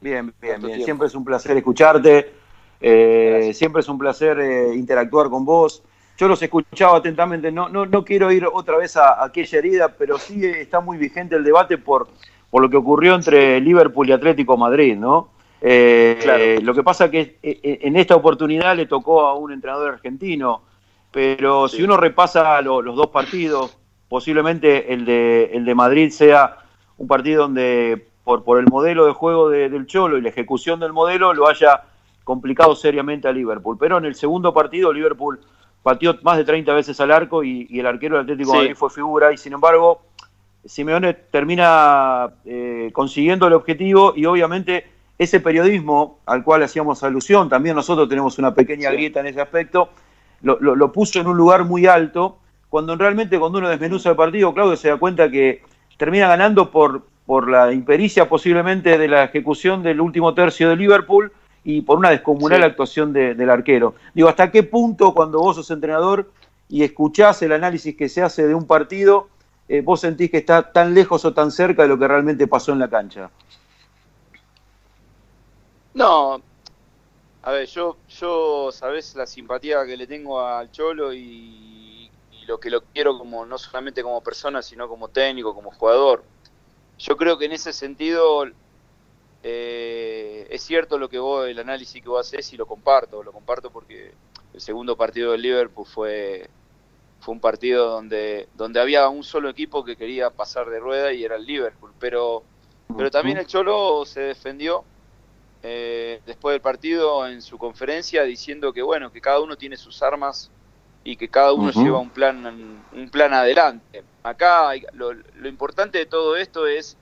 Bien, 0.00 0.34
bien, 0.40 0.60
bien. 0.60 0.82
Siempre 0.82 1.06
es 1.06 1.14
un 1.14 1.24
placer 1.24 1.56
escucharte. 1.56 2.41
Eh, 2.84 3.52
siempre 3.54 3.80
es 3.80 3.88
un 3.88 3.96
placer 3.96 4.40
eh, 4.40 4.74
interactuar 4.74 5.30
con 5.30 5.44
vos. 5.44 5.84
Yo 6.18 6.26
los 6.26 6.42
escuchaba 6.42 6.98
atentamente, 6.98 7.52
no, 7.52 7.68
no, 7.68 7.86
no 7.86 8.04
quiero 8.04 8.30
ir 8.32 8.44
otra 8.52 8.76
vez 8.76 8.96
a, 8.96 9.24
aquella 9.24 9.58
herida, 9.58 9.94
pero 9.96 10.18
sí 10.18 10.44
está 10.44 10.80
muy 10.80 10.98
vigente 10.98 11.36
el 11.36 11.44
debate 11.44 11.78
por, 11.78 12.08
por 12.50 12.60
lo 12.60 12.68
que 12.68 12.76
ocurrió 12.76 13.14
entre 13.14 13.60
Liverpool 13.60 14.08
y 14.08 14.12
Atlético 14.12 14.56
Madrid, 14.56 14.96
¿no? 14.96 15.30
Eh, 15.60 16.58
lo 16.62 16.74
que 16.74 16.82
pasa 16.82 17.08
que 17.08 17.38
en 17.40 17.94
esta 17.94 18.16
oportunidad 18.16 18.74
le 18.76 18.86
tocó 18.86 19.20
a 19.20 19.34
un 19.34 19.52
entrenador 19.52 19.94
argentino, 19.94 20.62
pero 21.12 21.68
si 21.68 21.84
uno 21.84 21.96
repasa 21.96 22.60
los 22.62 22.96
dos 22.96 23.08
partidos, 23.08 23.78
posiblemente 24.08 24.92
el 24.92 25.04
de, 25.04 25.50
el 25.52 25.64
de 25.64 25.74
Madrid 25.76 26.10
sea 26.10 26.56
un 26.98 27.06
partido 27.06 27.42
donde 27.42 28.08
por, 28.24 28.42
por 28.42 28.58
el 28.58 28.66
modelo 28.66 29.06
de 29.06 29.12
juego 29.12 29.50
del 29.50 29.86
Cholo 29.86 30.18
y 30.18 30.20
la 30.20 30.30
ejecución 30.30 30.80
del 30.80 30.92
modelo 30.92 31.32
lo 31.32 31.48
haya 31.48 31.84
complicado 32.24 32.74
seriamente 32.76 33.28
a 33.28 33.32
Liverpool. 33.32 33.76
Pero 33.78 33.98
en 33.98 34.04
el 34.04 34.14
segundo 34.14 34.52
partido 34.52 34.92
Liverpool 34.92 35.40
pateó 35.82 36.16
más 36.22 36.38
de 36.38 36.44
30 36.44 36.72
veces 36.74 37.00
al 37.00 37.10
arco 37.10 37.42
y, 37.42 37.66
el 37.78 37.86
arquero 37.86 38.16
del 38.16 38.24
Atlético 38.24 38.52
de 38.52 38.58
Madrid 38.58 38.76
fue 38.76 38.90
figura. 38.90 39.32
Y 39.32 39.38
sin 39.38 39.52
embargo 39.52 40.02
Simeone 40.64 41.14
termina 41.14 42.30
eh, 42.44 42.90
consiguiendo 42.92 43.46
el 43.46 43.52
objetivo 43.52 44.12
y 44.16 44.26
obviamente 44.26 44.86
ese 45.18 45.40
periodismo 45.40 46.18
al 46.26 46.44
cual 46.44 46.62
hacíamos 46.62 47.02
alusión, 47.02 47.48
también 47.48 47.76
nosotros 47.76 48.08
tenemos 48.08 48.38
una 48.38 48.54
pequeña 48.54 48.90
grieta 48.90 49.20
en 49.20 49.26
ese 49.26 49.40
aspecto, 49.40 49.90
lo, 50.42 50.92
puso 50.92 51.20
en 51.20 51.28
un 51.28 51.36
lugar 51.36 51.64
muy 51.64 51.86
alto, 51.86 52.38
cuando 52.68 52.96
realmente 52.96 53.38
cuando 53.38 53.58
uno 53.58 53.68
desmenuza 53.68 54.10
el 54.10 54.16
partido, 54.16 54.52
Claudio 54.52 54.76
se 54.76 54.88
da 54.88 54.96
cuenta 54.96 55.30
que 55.30 55.62
termina 55.96 56.26
ganando 56.26 56.70
por, 56.70 57.06
por 57.26 57.48
la 57.48 57.72
impericia 57.72 58.28
posiblemente 58.28 58.98
de 58.98 59.06
la 59.06 59.24
ejecución 59.24 59.82
del 59.84 60.00
último 60.00 60.34
tercio 60.34 60.68
de 60.68 60.76
Liverpool, 60.76 61.32
y 61.64 61.82
por 61.82 61.98
una 61.98 62.10
descomunal 62.10 62.62
actuación 62.62 63.12
del 63.12 63.50
arquero. 63.50 63.94
Digo, 64.14 64.28
¿hasta 64.28 64.50
qué 64.50 64.62
punto 64.62 65.14
cuando 65.14 65.38
vos 65.38 65.56
sos 65.56 65.70
entrenador 65.70 66.30
y 66.68 66.82
escuchás 66.82 67.42
el 67.42 67.52
análisis 67.52 67.96
que 67.96 68.08
se 68.08 68.22
hace 68.22 68.46
de 68.46 68.54
un 68.54 68.66
partido, 68.66 69.28
eh, 69.68 69.80
vos 69.80 70.00
sentís 70.00 70.30
que 70.30 70.38
está 70.38 70.72
tan 70.72 70.94
lejos 70.94 71.24
o 71.24 71.32
tan 71.32 71.50
cerca 71.50 71.82
de 71.82 71.88
lo 71.88 71.98
que 71.98 72.08
realmente 72.08 72.46
pasó 72.46 72.72
en 72.72 72.80
la 72.80 72.90
cancha? 72.90 73.30
No, 75.94 76.40
a 77.42 77.50
ver, 77.52 77.66
yo, 77.66 77.96
yo 78.08 78.70
sabés 78.72 79.14
la 79.14 79.26
simpatía 79.26 79.84
que 79.84 79.96
le 79.96 80.06
tengo 80.06 80.40
al 80.40 80.70
Cholo 80.72 81.12
y, 81.12 82.10
y 82.32 82.46
lo 82.46 82.58
que 82.58 82.70
lo 82.70 82.82
quiero 82.82 83.18
como 83.18 83.46
no 83.46 83.58
solamente 83.58 84.02
como 84.02 84.20
persona, 84.20 84.62
sino 84.62 84.88
como 84.88 85.08
técnico, 85.08 85.54
como 85.54 85.70
jugador. 85.70 86.24
Yo 86.98 87.16
creo 87.16 87.38
que 87.38 87.44
en 87.44 87.52
ese 87.52 87.72
sentido 87.72 88.46
eh, 89.42 90.46
es 90.50 90.62
cierto 90.62 90.98
lo 90.98 91.08
que 91.08 91.18
vos, 91.18 91.48
el 91.48 91.58
análisis 91.58 92.02
que 92.02 92.08
vos 92.08 92.26
haces 92.26 92.52
y 92.52 92.56
lo 92.56 92.66
comparto, 92.66 93.22
lo 93.22 93.32
comparto 93.32 93.70
porque 93.70 94.12
el 94.54 94.60
segundo 94.60 94.96
partido 94.96 95.32
del 95.32 95.42
Liverpool 95.42 95.86
fue, 95.86 96.48
fue 97.20 97.34
un 97.34 97.40
partido 97.40 97.88
donde, 97.88 98.48
donde 98.54 98.80
había 98.80 99.08
un 99.08 99.24
solo 99.24 99.48
equipo 99.48 99.84
que 99.84 99.96
quería 99.96 100.30
pasar 100.30 100.68
de 100.70 100.78
rueda 100.78 101.12
y 101.12 101.24
era 101.24 101.36
el 101.36 101.46
Liverpool, 101.46 101.92
pero 101.98 102.42
Pero 102.96 103.10
también 103.10 103.38
el 103.38 103.46
Cholo 103.46 104.04
se 104.04 104.20
defendió 104.20 104.84
eh, 105.62 106.20
después 106.26 106.54
del 106.54 106.60
partido 106.60 107.26
en 107.26 107.40
su 107.40 107.56
conferencia 107.56 108.24
diciendo 108.24 108.72
que 108.72 108.82
bueno, 108.82 109.12
que 109.12 109.20
cada 109.20 109.40
uno 109.40 109.56
tiene 109.56 109.76
sus 109.76 110.02
armas 110.02 110.50
y 111.04 111.16
que 111.16 111.28
cada 111.28 111.52
uno 111.52 111.70
lleva 111.70 111.98
un 111.98 112.10
plan, 112.10 112.82
un 112.92 113.10
plan 113.10 113.32
adelante. 113.32 114.04
Acá 114.22 114.70
lo, 114.92 115.12
importante 115.48 115.98
de 115.98 116.06
todo 116.06 116.36
esto 116.36 116.66
es, 116.66 116.96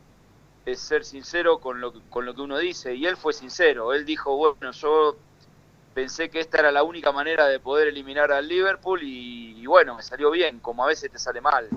es, 0.73 0.81
ser 0.81 1.05
sincero 1.05 1.59
con 1.59 1.81
lo, 1.81 1.93
con 2.11 2.25
lo 2.25 2.35
que 2.35 2.41
uno 2.41 2.59
dice 2.59 2.95
y 2.95 3.07
él 3.07 3.17
fue 3.17 3.33
sincero, 3.33 3.93
él 3.93 4.05
dijo, 4.05 4.37
bueno, 4.37 4.73
yo 4.73 5.17
pensé 5.95 6.31
que 6.31 6.41
esta 6.41 6.59
era 6.59 6.73
la 6.73 6.83
única 6.83 7.12
manera 7.12 7.47
de 7.47 7.61
poder 7.61 7.89
eliminar 7.89 8.33
al 8.33 8.49
Liverpool 8.49 9.00
y, 9.03 9.67
bueno, 9.67 9.95
me 9.95 10.03
salió 10.03 10.31
bien, 10.31 10.61
como 10.61 10.85
a 10.85 10.87
veces 10.87 11.11
te 11.11 11.19
sale 11.19 11.41
mal. 11.41 11.69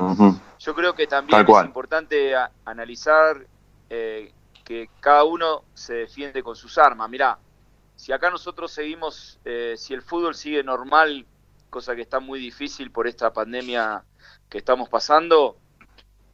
Yo 0.59 0.75
creo 0.75 0.95
que 0.95 1.07
también 1.07 1.45
es 1.47 1.65
importante 1.65 2.33
analizar 2.65 3.45
eh, 3.89 4.31
que 4.63 4.89
cada 5.00 5.23
uno 5.23 5.63
se 5.73 5.93
defiende 5.93 6.41
con 6.41 6.55
sus 6.55 6.77
armas. 6.77 7.09
Mirá, 7.09 7.38
si 7.95 8.12
acá 8.12 8.29
nosotros 8.29 8.71
seguimos, 8.71 9.39
eh, 9.45 9.75
si 9.77 9.93
el 9.93 10.01
fútbol 10.01 10.35
sigue 10.35 10.63
normal, 10.63 11.25
cosa 11.69 11.95
que 11.95 12.01
está 12.01 12.19
muy 12.19 12.39
difícil 12.39 12.91
por 12.91 13.07
esta 13.07 13.33
pandemia 13.33 14.03
que 14.50 14.57
estamos 14.59 14.89
pasando, 14.89 15.57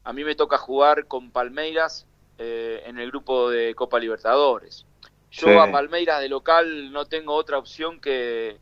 a 0.04 0.13
mí 0.13 0.24
me 0.24 0.36
toca 0.36 0.58
jugar 0.58 1.08
con 1.08 1.32
Palmeiras 1.32 2.06
eh, 2.39 2.84
en 2.86 2.98
el 2.98 3.12
grupo 3.12 3.50
de 3.50 3.75
Copa 3.75 4.00
Libertadores. 4.00 4.86
Yo 5.29 5.62
a 5.62 5.72
Palmeiras 5.72 6.22
de 6.22 6.29
local 6.29 6.91
no 6.91 7.05
tengo 7.05 7.36
otra 7.36 7.60
opción 7.60 8.00
que, 8.00 8.58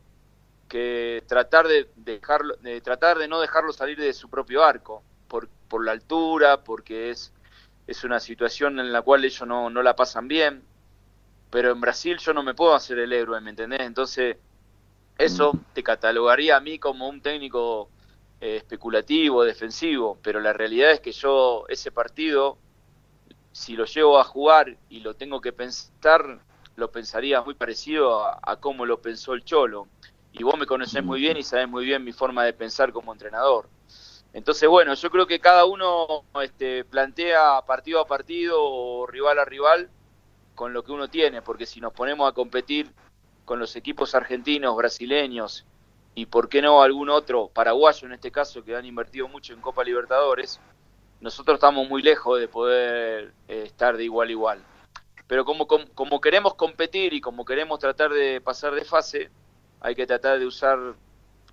que 0.68 1.24
tratar 1.28 1.68
de 1.68 1.88
dejarlo, 1.96 2.56
de 2.58 2.82
tratar 2.82 3.18
de 3.18 3.28
no 3.28 3.40
dejarlo 3.40 3.72
salir 3.72 3.98
de 3.98 4.12
su 4.14 4.30
propio 4.30 4.64
arco, 4.64 5.04
por, 5.28 5.48
por 5.70 5.86
la 5.86 5.94
altura, 5.94 6.64
porque 6.64 7.12
es, 7.12 7.32
es 7.86 8.04
una 8.04 8.20
situación 8.20 8.80
en 8.80 8.92
la 8.92 9.02
cual 9.02 9.24
ellos 9.24 9.48
no, 9.48 9.70
no 9.70 9.82
la 9.82 9.96
pasan 9.96 10.28
bien. 10.28 10.64
Pero 11.50 11.72
en 11.72 11.80
Brasil 11.80 12.18
yo 12.18 12.34
no 12.34 12.44
me 12.44 12.54
puedo 12.54 12.74
hacer 12.74 13.00
el 13.00 13.14
héroe, 13.14 13.40
¿me 13.40 13.52
entendés? 13.52 13.82
Entonces, 13.82 14.38
eso 15.18 15.54
mm. 15.54 15.60
te 15.74 15.84
catalogaría 15.84 16.58
a 16.58 16.60
mí 16.60 16.80
como 16.80 17.08
un 17.08 17.22
técnico 17.22 17.90
eh, 18.42 18.58
especulativo, 18.58 19.44
defensivo, 19.44 20.20
pero 20.22 20.40
la 20.40 20.54
realidad 20.54 20.92
es 20.92 21.00
que 21.00 21.12
yo 21.12 21.66
ese 21.70 21.92
partido, 21.92 22.58
si 23.58 23.76
lo 23.76 23.86
llevo 23.86 24.20
a 24.20 24.24
jugar 24.24 24.78
y 24.88 25.00
lo 25.00 25.16
tengo 25.16 25.42
que 25.42 25.52
pensar, 25.52 26.42
lo 26.76 26.92
pensaría 26.92 27.42
muy 27.42 27.56
parecido 27.56 28.24
a, 28.24 28.56
cómo 28.58 28.86
lo 28.86 29.02
pensó 29.02 29.34
el 29.34 29.44
Cholo. 29.44 29.88
Y 30.32 30.44
vos 30.44 30.60
me 30.60 30.68
conocés 30.68 31.04
muy 31.04 31.20
bien 31.22 31.38
y 31.38 31.44
sabés 31.44 31.68
muy 31.68 31.84
bien 31.84 32.04
mi 32.04 32.14
forma 32.14 32.46
de 32.46 32.54
pensar 32.54 32.94
como 32.94 33.12
entrenador. 33.12 33.68
Entonces, 34.32 34.70
bueno, 34.70 34.94
yo 34.94 35.10
creo 35.10 35.26
que 35.26 35.40
cada 35.40 35.66
uno 35.66 36.24
este, 36.44 36.86
plantea 36.86 37.60
partido 37.66 38.00
a 38.00 38.06
partido 38.06 38.58
o 38.62 39.08
rival 39.08 39.40
a 39.40 39.46
rival 39.46 39.90
con 40.54 40.72
lo 40.72 40.84
que 40.84 40.92
uno 40.92 41.08
tiene, 41.08 41.42
porque 41.42 41.66
si 41.66 41.82
nos 41.82 41.94
ponemos 41.94 42.30
a 42.30 42.34
competir 42.34 42.92
con 43.44 43.58
los 43.58 43.76
equipos 43.76 44.14
argentinos, 44.14 44.76
brasileños 44.76 45.66
y 46.14 46.28
por 46.28 46.48
qué 46.48 46.62
no 46.62 46.84
algún 46.84 47.10
otro, 47.10 47.48
paraguayo 47.48 48.06
en 48.06 48.14
este 48.14 48.30
caso, 48.30 48.64
que 48.64 48.76
han 48.76 48.86
invertido 48.86 49.28
mucho 49.28 49.54
en 49.54 49.62
Copa 49.62 49.84
Libertadores, 49.84 50.62
nosotros 51.22 51.56
estamos 51.56 51.88
muy 51.90 52.02
lejos 52.02 52.40
de 52.40 52.48
poder 52.48 53.34
eh, 53.48 53.64
estar 53.66 53.98
de 53.98 54.04
igual 54.04 54.30
a 54.30 54.32
igual 54.32 54.66
pero 55.28 55.44
como, 55.44 55.68
como, 55.68 56.22
queremos 56.22 56.56
competir 56.56 57.14
y 57.14 57.22
como 57.22 57.44
queremos 57.44 57.80
tratar 57.80 58.12
de 58.12 58.40
pasar 58.42 58.74
de 58.74 58.86
fase, 58.86 59.30
hay 59.82 59.94
que 59.94 60.08
tratar 60.08 60.40
de 60.40 60.46
usar 60.46 60.80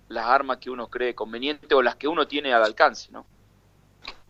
las 0.07 0.25
armas 0.25 0.57
que 0.57 0.69
uno 0.69 0.87
cree 0.87 1.13
conveniente 1.13 1.75
o 1.75 1.81
las 1.81 1.95
que 1.95 2.07
uno 2.07 2.25
tiene 2.25 2.53
al 2.53 2.63
alcance, 2.63 3.11
¿no? 3.11 3.25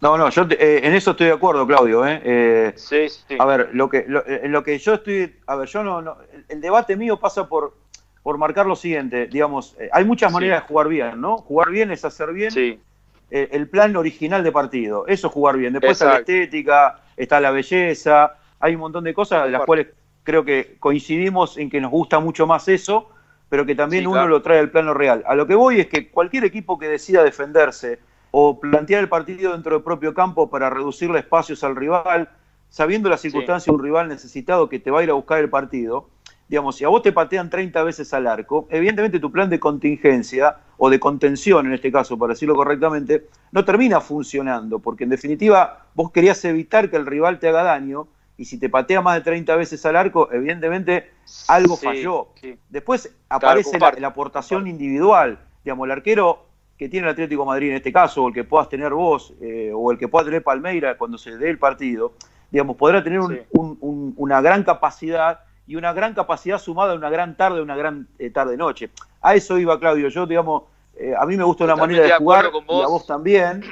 No, 0.01 0.17
no, 0.17 0.29
yo 0.29 0.47
eh, 0.51 0.81
en 0.83 0.93
eso 0.93 1.11
estoy 1.11 1.27
de 1.27 1.33
acuerdo, 1.33 1.65
Claudio. 1.67 2.05
¿eh? 2.05 2.21
eh 2.23 2.73
sí, 2.75 3.07
sí. 3.09 3.37
A 3.37 3.45
ver, 3.45 3.69
lo 3.73 3.89
que, 3.89 4.05
lo, 4.07 4.25
en 4.25 4.51
lo 4.51 4.63
que 4.63 4.77
yo 4.79 4.95
estoy, 4.95 5.35
a 5.47 5.55
ver, 5.55 5.67
yo 5.67 5.83
no, 5.83 6.01
no 6.01 6.17
el, 6.49 6.59
debate 6.59 6.95
mío 6.95 7.19
pasa 7.19 7.47
por, 7.47 7.75
por 8.23 8.37
marcar 8.37 8.65
lo 8.65 8.75
siguiente, 8.75 9.27
digamos, 9.27 9.75
eh, 9.79 9.89
hay 9.91 10.05
muchas 10.05 10.31
maneras 10.31 10.63
de 10.63 10.67
jugar 10.67 10.87
bien, 10.87 11.21
¿no? 11.21 11.37
Jugar 11.37 11.69
bien 11.69 11.91
es 11.91 12.03
hacer 12.03 12.33
bien 12.33 12.81
el 13.29 13.69
plan 13.69 13.95
original 13.95 14.43
de 14.43 14.51
partido, 14.51 15.07
eso 15.07 15.27
es 15.27 15.33
jugar 15.33 15.57
bien. 15.57 15.73
Después 15.73 15.93
está 15.93 16.05
la 16.05 16.19
estética, 16.19 16.99
está 17.17 17.39
la 17.39 17.51
belleza, 17.51 18.37
hay 18.59 18.75
un 18.75 18.81
montón 18.81 19.03
de 19.03 19.13
cosas 19.13 19.45
de 19.45 19.51
las 19.51 19.65
cuales 19.65 19.87
creo 20.23 20.43
que 20.43 20.77
coincidimos 20.79 21.57
en 21.57 21.69
que 21.69 21.79
nos 21.81 21.91
gusta 21.91 22.19
mucho 22.19 22.47
más 22.47 22.67
eso, 22.67 23.09
pero 23.49 23.65
que 23.65 23.75
también 23.75 24.07
uno 24.07 24.27
lo 24.27 24.41
trae 24.41 24.59
al 24.59 24.71
plano 24.71 24.93
real. 24.93 25.23
A 25.27 25.35
lo 25.35 25.47
que 25.47 25.55
voy 25.55 25.79
es 25.79 25.87
que 25.87 26.09
cualquier 26.09 26.45
equipo 26.45 26.77
que 26.79 26.87
decida 26.87 27.23
defenderse 27.23 27.99
o 28.31 28.59
plantear 28.59 29.01
el 29.01 29.09
partido 29.09 29.53
dentro 29.53 29.75
del 29.75 29.83
propio 29.83 30.13
campo 30.13 30.49
para 30.49 30.69
reducirle 30.69 31.19
espacios 31.19 31.63
al 31.63 31.75
rival, 31.75 32.29
sabiendo 32.69 33.09
la 33.09 33.17
circunstancia 33.17 33.71
de 33.71 33.75
un 33.77 33.83
rival 33.83 34.09
necesitado 34.09 34.67
que 34.67 34.79
te 34.79 34.91
va 34.91 34.99
a 34.99 35.03
ir 35.03 35.09
a 35.09 35.13
buscar 35.13 35.39
el 35.39 35.49
partido, 35.49 36.09
digamos, 36.47 36.75
si 36.75 36.83
a 36.83 36.89
vos 36.89 37.01
te 37.01 37.11
patean 37.11 37.49
30 37.49 37.83
veces 37.83 38.13
al 38.13 38.27
arco, 38.27 38.67
evidentemente 38.69 39.19
tu 39.19 39.31
plan 39.31 39.49
de 39.49 39.59
contingencia 39.59 40.57
o 40.77 40.89
de 40.89 40.99
contención, 40.99 41.65
en 41.65 41.73
este 41.73 41.91
caso, 41.91 42.17
para 42.17 42.33
decirlo 42.33 42.55
correctamente, 42.55 43.27
no 43.51 43.65
termina 43.65 44.01
funcionando, 44.01 44.79
porque 44.79 45.05
en 45.05 45.09
definitiva 45.09 45.87
vos 45.93 46.11
querías 46.11 46.43
evitar 46.45 46.89
que 46.89 46.97
el 46.97 47.05
rival 47.05 47.39
te 47.39 47.47
haga 47.47 47.63
daño 47.63 48.07
y 48.37 48.45
si 48.45 48.59
te 48.59 48.69
patea 48.69 49.01
más 49.01 49.15
de 49.15 49.21
30 49.21 49.55
veces 49.55 49.85
al 49.85 49.95
arco, 49.95 50.29
evidentemente 50.31 51.11
algo 51.47 51.77
falló. 51.77 52.27
Después 52.69 53.15
aparece 53.29 53.79
la, 53.79 54.07
aportación 54.07 54.67
individual. 54.67 55.39
Digamos, 55.63 55.85
el 55.85 55.91
arquero 55.91 56.45
que 56.77 56.89
tiene 56.89 57.07
el 57.07 57.13
Atlético 57.13 57.45
Madrid 57.45 57.69
en 57.69 57.77
este 57.77 57.93
caso, 57.93 58.23
o 58.23 58.27
el 58.27 58.33
que 58.33 58.43
puedas 58.43 58.67
tener 58.67 58.93
vos, 58.93 59.33
eh, 59.41 59.71
o 59.73 59.91
el 59.91 59.97
que 59.97 60.09
pueda 60.09 60.25
tener 60.25 60.43
Palmeira 60.43 60.97
cuando 60.97 61.17
se 61.17 61.37
dé 61.37 61.49
el 61.49 61.57
partido, 61.57 62.13
digamos, 62.51 62.75
podrá 62.75 63.01
tener 63.01 63.47
una 63.51 64.41
gran 64.41 64.63
capacidad 64.63 65.44
y 65.67 65.75
una 65.75 65.93
gran 65.93 66.13
capacidad 66.13 66.59
sumada 66.59 66.93
a 66.93 66.95
una 66.95 67.09
gran 67.09 67.35
tarde, 67.35 67.61
una 67.61 67.75
gran 67.75 68.07
eh, 68.19 68.29
tarde-noche. 68.29 68.89
A 69.21 69.35
eso 69.35 69.57
iba 69.57 69.79
Claudio. 69.79 70.09
Yo, 70.09 70.25
digamos, 70.25 70.63
eh, 70.95 71.13
a 71.17 71.25
mí 71.25 71.35
me 71.35 71.43
gusta 71.43 71.63
una 71.63 71.75
manera 71.75 72.03
de 72.03 72.11
jugar, 72.13 72.51
y 72.53 72.81
a 72.81 72.87
vos 72.87 73.05
también, 73.05 73.63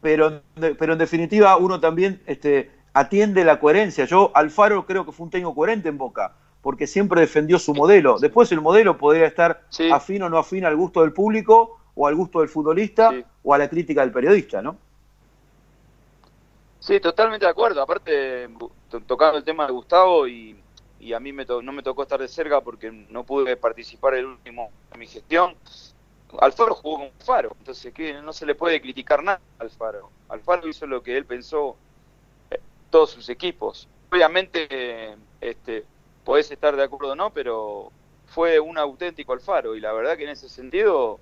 pero, 0.00 0.42
pero 0.78 0.92
en 0.92 0.98
definitiva 0.98 1.56
uno 1.56 1.80
también 1.80 2.22
este, 2.26 2.70
atiende 2.92 3.44
la 3.44 3.60
coherencia. 3.60 4.04
Yo, 4.04 4.30
Alfaro, 4.34 4.86
creo 4.86 5.06
que 5.06 5.12
fue 5.12 5.24
un 5.24 5.30
técnico 5.30 5.54
coherente 5.54 5.88
en 5.88 5.98
Boca, 5.98 6.32
porque 6.60 6.86
siempre 6.86 7.20
defendió 7.20 7.58
su 7.58 7.74
modelo. 7.74 8.18
Después 8.18 8.50
el 8.52 8.60
modelo 8.60 8.98
podría 8.98 9.26
estar 9.26 9.62
afín 9.92 10.22
o 10.22 10.28
no 10.28 10.38
afín 10.38 10.64
al 10.64 10.76
gusto 10.76 11.02
del 11.02 11.12
público, 11.12 11.78
o 11.94 12.06
al 12.06 12.14
gusto 12.14 12.40
del 12.40 12.48
futbolista, 12.48 13.12
o 13.42 13.54
a 13.54 13.58
la 13.58 13.68
crítica 13.68 14.00
del 14.00 14.10
periodista, 14.10 14.60
¿no? 14.60 14.76
Sí, 16.80 17.00
totalmente 17.00 17.46
de 17.46 17.50
acuerdo. 17.50 17.80
Aparte, 17.80 18.48
tocando 19.06 19.38
el 19.38 19.44
tema 19.44 19.66
de 19.66 19.72
Gustavo, 19.72 20.28
y, 20.28 20.54
a 21.12 21.20
mí 21.20 21.32
me 21.32 21.44
no 21.44 21.72
me 21.72 21.82
tocó 21.82 22.02
estar 22.02 22.20
de 22.20 22.28
cerca 22.28 22.60
porque 22.60 22.90
no 22.90 23.24
pude 23.24 23.56
participar 23.56 24.14
el 24.14 24.26
último 24.26 24.70
en 24.92 25.00
mi 25.00 25.06
gestión. 25.06 25.54
Alfaro 26.40 26.74
jugó 26.74 26.96
con 26.96 27.10
Alfaro, 27.20 27.56
entonces 27.58 27.92
que 27.92 28.14
no 28.14 28.32
se 28.32 28.46
le 28.46 28.54
puede 28.54 28.80
criticar 28.80 29.22
nada 29.22 29.40
a 29.58 29.62
Alfaro. 29.62 30.10
Alfaro 30.28 30.66
hizo 30.68 30.86
lo 30.86 31.02
que 31.02 31.16
él 31.16 31.26
pensó 31.26 31.76
todos 32.90 33.10
sus 33.10 33.28
equipos. 33.28 33.88
Obviamente, 34.10 35.16
este, 35.40 35.84
podés 36.24 36.50
estar 36.50 36.76
de 36.76 36.84
acuerdo 36.84 37.12
o 37.12 37.16
no, 37.16 37.30
pero 37.30 37.90
fue 38.26 38.58
un 38.58 38.78
auténtico 38.78 39.32
Alfaro 39.32 39.76
y 39.76 39.80
la 39.80 39.92
verdad 39.92 40.16
que 40.16 40.24
en 40.24 40.30
ese 40.30 40.48
sentido 40.48 41.20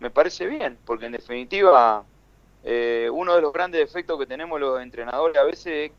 me 0.00 0.10
parece 0.10 0.46
bien, 0.46 0.78
porque 0.84 1.06
en 1.06 1.12
definitiva 1.12 2.04
eh, 2.64 3.08
uno 3.12 3.34
de 3.34 3.42
los 3.42 3.52
grandes 3.52 3.80
defectos 3.80 4.18
que 4.18 4.26
tenemos 4.26 4.60
los 4.60 4.80
entrenadores 4.80 5.36
a 5.36 5.44
veces 5.44 5.90
es 5.90 5.92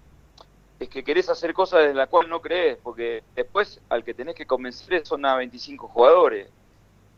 que 0.79 1.03
querés 1.03 1.29
hacer 1.29 1.53
cosas 1.53 1.87
de 1.87 1.93
las 1.93 2.09
cuales 2.09 2.29
no 2.29 2.41
crees, 2.41 2.77
porque 2.83 3.23
después 3.35 3.79
al 3.89 4.03
que 4.03 4.13
tenés 4.13 4.35
que 4.35 4.45
convencer 4.45 5.05
son 5.05 5.25
a 5.25 5.35
25 5.35 5.87
jugadores. 5.87 6.49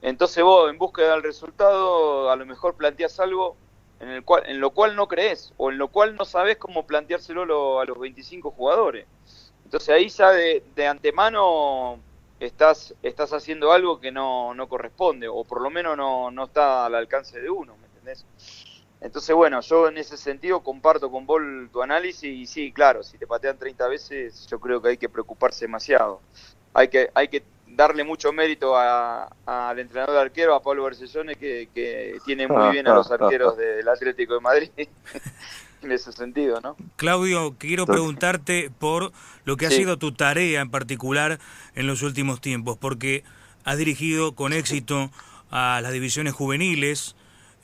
Entonces 0.02 0.44
vos 0.44 0.70
en 0.70 0.78
búsqueda 0.78 1.14
del 1.14 1.24
resultado 1.24 2.30
a 2.30 2.36
lo 2.36 2.46
mejor 2.46 2.76
planteás 2.76 3.20
algo 3.20 3.56
en, 4.00 4.10
el 4.10 4.24
cual, 4.24 4.44
en 4.46 4.60
lo 4.60 4.72
cual 4.72 4.96
no 4.96 5.08
crees 5.08 5.54
o 5.58 5.72
en 5.72 5.78
lo 5.78 5.88
cual 5.88 6.16
no 6.16 6.26
sabes 6.26 6.58
cómo 6.58 6.86
planteárselo 6.86 7.80
a 7.80 7.86
los 7.86 8.00
25 8.00 8.52
jugadores. 8.52 9.08
Entonces 9.64 9.90
ahí 9.90 10.10
ya 10.10 10.32
de, 10.32 10.88
antemano 10.88 12.00
estás, 12.40 12.94
estás 13.02 13.34
haciendo 13.34 13.72
algo 13.72 14.00
que 14.00 14.12
no, 14.12 14.54
no 14.54 14.68
corresponde 14.68 15.28
o 15.28 15.44
por 15.44 15.62
lo 15.62 15.70
menos 15.72 15.98
no, 15.98 16.30
no 16.30 16.44
está 16.46 16.86
al 16.86 16.96
alcance 16.96 17.42
de 17.42 17.50
uno, 17.50 17.76
¿me 17.78 17.88
entendés? 17.88 18.26
Entonces, 19.06 19.36
bueno, 19.36 19.62
yo 19.62 19.88
en 19.88 20.00
ese 20.00 20.18
sentido 20.18 20.62
comparto 20.62 21.12
con 21.12 21.28
vos 21.28 21.40
tu 21.72 21.84
análisis 21.84 22.24
y 22.24 22.48
sí, 22.48 22.72
claro, 22.72 23.04
si 23.04 23.20
te 23.20 23.28
patean 23.28 23.56
30 23.56 23.88
veces, 23.88 24.48
yo 24.50 24.60
creo 24.60 24.82
que 24.82 24.90
hay 24.90 24.98
que 24.98 25.10
preocuparse 25.10 25.66
demasiado. 25.66 26.22
Hay 26.74 26.88
que, 26.88 27.12
hay 27.14 27.28
que 27.28 27.44
darle 27.68 28.04
mucho 28.04 28.34
mérito 28.34 28.76
al 28.76 29.78
entrenador 29.78 30.16
de 30.16 30.22
arquero, 30.22 30.56
a 30.56 30.62
Pablo 30.64 30.86
Bercellone, 30.86 31.36
que, 31.36 31.70
que 31.76 32.18
tiene 32.26 32.48
muy 32.48 32.72
bien 32.72 32.88
a 32.88 32.96
los 32.96 33.12
arqueros 33.12 33.56
del 33.56 33.88
Atlético 33.88 34.34
de 34.34 34.40
Madrid. 34.40 34.70
en 35.84 35.92
ese 35.92 36.12
sentido, 36.12 36.60
¿no? 36.62 36.76
Claudio, 36.96 37.58
quiero 37.60 37.86
preguntarte 37.86 38.72
por 38.80 39.12
lo 39.44 39.56
que 39.56 39.68
ha 39.68 39.70
sido 39.70 40.00
tu 40.00 40.14
tarea 40.14 40.62
en 40.62 40.72
particular 40.72 41.40
en 41.76 41.86
los 41.86 42.02
últimos 42.02 42.42
tiempos, 42.42 42.76
porque 42.80 43.24
has 43.66 43.78
dirigido 43.78 44.34
con 44.34 44.52
éxito 44.52 45.12
a 45.52 45.80
las 45.84 45.92
divisiones 45.92 46.34
juveniles 46.34 47.16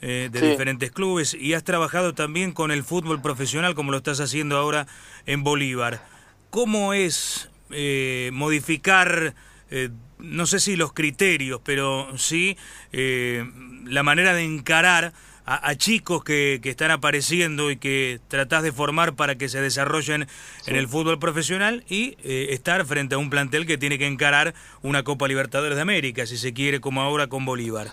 eh, 0.02 0.28
de 0.30 0.50
diferentes 0.50 0.90
clubes 0.90 1.32
y 1.32 1.54
has 1.54 1.64
trabajado 1.64 2.12
también 2.12 2.52
con 2.52 2.70
el 2.70 2.84
fútbol 2.84 3.22
profesional 3.22 3.74
como 3.74 3.90
lo 3.90 3.96
estás 3.96 4.20
haciendo 4.20 4.58
ahora 4.58 4.86
en 5.24 5.42
Bolívar. 5.42 6.12
¿cómo 6.52 6.92
es 6.92 7.48
eh, 7.70 8.28
modificar, 8.34 9.34
eh, 9.70 9.88
no 10.18 10.44
sé 10.44 10.60
si 10.60 10.76
los 10.76 10.92
criterios, 10.92 11.62
pero 11.64 12.18
sí 12.18 12.58
eh, 12.92 13.50
la 13.86 14.02
manera 14.02 14.34
de 14.34 14.44
encarar 14.44 15.14
a, 15.46 15.74
chicos 15.76 16.22
que, 16.22 16.60
que, 16.62 16.68
están 16.68 16.90
apareciendo 16.90 17.70
y 17.70 17.78
que 17.78 18.20
tratás 18.28 18.62
de 18.62 18.70
formar 18.70 19.14
para 19.14 19.36
que 19.36 19.48
se 19.48 19.62
desarrollen 19.62 20.28
en 20.66 20.76
el 20.76 20.88
fútbol 20.88 21.18
profesional 21.18 21.84
y 21.88 22.16
estar 22.22 22.86
frente 22.86 23.16
a 23.16 23.18
un 23.18 23.28
plantel 23.28 23.66
que 23.66 23.76
tiene 23.76 23.98
que 23.98 24.06
encarar 24.06 24.54
una 24.82 25.02
Copa 25.02 25.26
Libertadores 25.26 25.74
de 25.74 25.82
América, 25.82 26.26
si 26.26 26.36
se 26.36 26.52
quiere, 26.52 26.80
como 26.80 27.00
ahora 27.00 27.26
con 27.26 27.44
Bolívar? 27.44 27.88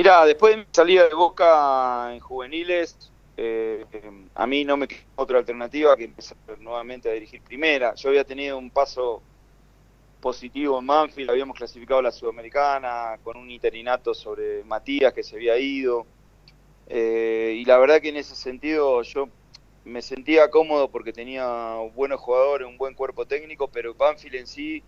Mira, 0.00 0.24
después 0.24 0.52
de 0.52 0.62
mi 0.62 0.66
salida 0.72 1.06
de 1.06 1.14
Boca 1.14 2.08
en 2.14 2.20
juveniles, 2.20 3.12
eh, 3.36 3.84
a 4.34 4.46
mí 4.46 4.64
no 4.64 4.78
me 4.78 4.88
queda 4.88 5.02
otra 5.16 5.36
alternativa 5.36 5.94
que 5.94 6.04
empezar 6.04 6.38
nuevamente 6.58 7.10
a 7.10 7.12
dirigir 7.12 7.42
primera. 7.42 7.94
Yo 7.96 8.08
había 8.08 8.24
tenido 8.24 8.56
un 8.56 8.70
paso 8.70 9.22
positivo 10.18 10.78
en 10.78 10.86
Manfield, 10.86 11.28
habíamos 11.28 11.54
clasificado 11.54 12.00
a 12.00 12.04
la 12.04 12.12
Sudamericana 12.12 13.20
con 13.22 13.36
un 13.36 13.50
interinato 13.50 14.14
sobre 14.14 14.64
Matías 14.64 15.12
que 15.12 15.22
se 15.22 15.36
había 15.36 15.58
ido. 15.58 16.06
Eh, 16.86 17.56
y 17.58 17.66
la 17.66 17.76
verdad 17.76 18.00
que 18.00 18.08
en 18.08 18.16
ese 18.16 18.34
sentido 18.34 19.02
yo 19.02 19.28
me 19.84 20.00
sentía 20.00 20.48
cómodo 20.48 20.90
porque 20.90 21.12
tenía 21.12 21.74
buenos 21.92 22.22
jugadores, 22.22 22.66
un 22.66 22.78
buen 22.78 22.94
cuerpo 22.94 23.26
técnico, 23.26 23.68
pero 23.68 23.94
Banfield 23.94 24.36
en 24.36 24.46
sí 24.46 24.82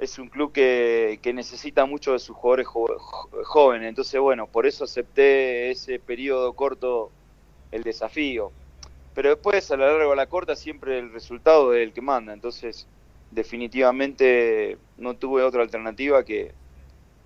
es 0.00 0.18
un 0.18 0.28
club 0.28 0.52
que, 0.52 1.20
que 1.22 1.32
necesita 1.32 1.84
mucho 1.84 2.12
de 2.12 2.18
sus 2.18 2.34
jugadores 2.36 2.66
jóvenes. 2.66 3.88
Entonces, 3.88 4.20
bueno, 4.20 4.46
por 4.46 4.66
eso 4.66 4.84
acepté 4.84 5.70
ese 5.70 5.98
periodo 5.98 6.54
corto 6.54 7.10
el 7.70 7.82
desafío. 7.82 8.50
Pero 9.14 9.28
después, 9.30 9.70
a 9.70 9.76
la 9.76 9.86
larga 9.86 10.08
o 10.08 10.12
a 10.12 10.16
la 10.16 10.26
corta, 10.26 10.56
siempre 10.56 10.98
el 10.98 11.12
resultado 11.12 11.74
es 11.74 11.82
el 11.82 11.92
que 11.92 12.00
manda. 12.00 12.32
Entonces, 12.32 12.86
definitivamente 13.30 14.78
no 14.96 15.16
tuve 15.16 15.42
otra 15.42 15.62
alternativa 15.62 16.24
que, 16.24 16.52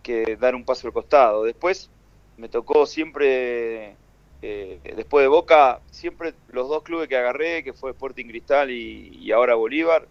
que 0.02 0.37
dar 0.37 0.54
un 0.54 0.64
paso 0.64 0.88
al 0.88 0.92
costado. 0.92 1.44
Después, 1.44 1.90
me 2.37 2.48
tocó 2.48 2.87
siempre, 2.87 3.96
eh, 4.42 4.80
después 4.96 5.22
de 5.22 5.28
Boca, 5.28 5.80
siempre 5.90 6.34
los 6.48 6.68
dos 6.68 6.82
clubes 6.82 7.08
que 7.08 7.16
agarré, 7.16 7.62
que 7.62 7.72
fue 7.72 7.92
Sporting 7.92 8.26
Cristal 8.26 8.70
y, 8.70 9.30
ahora 9.32 9.54
Bolívar, 9.54 10.08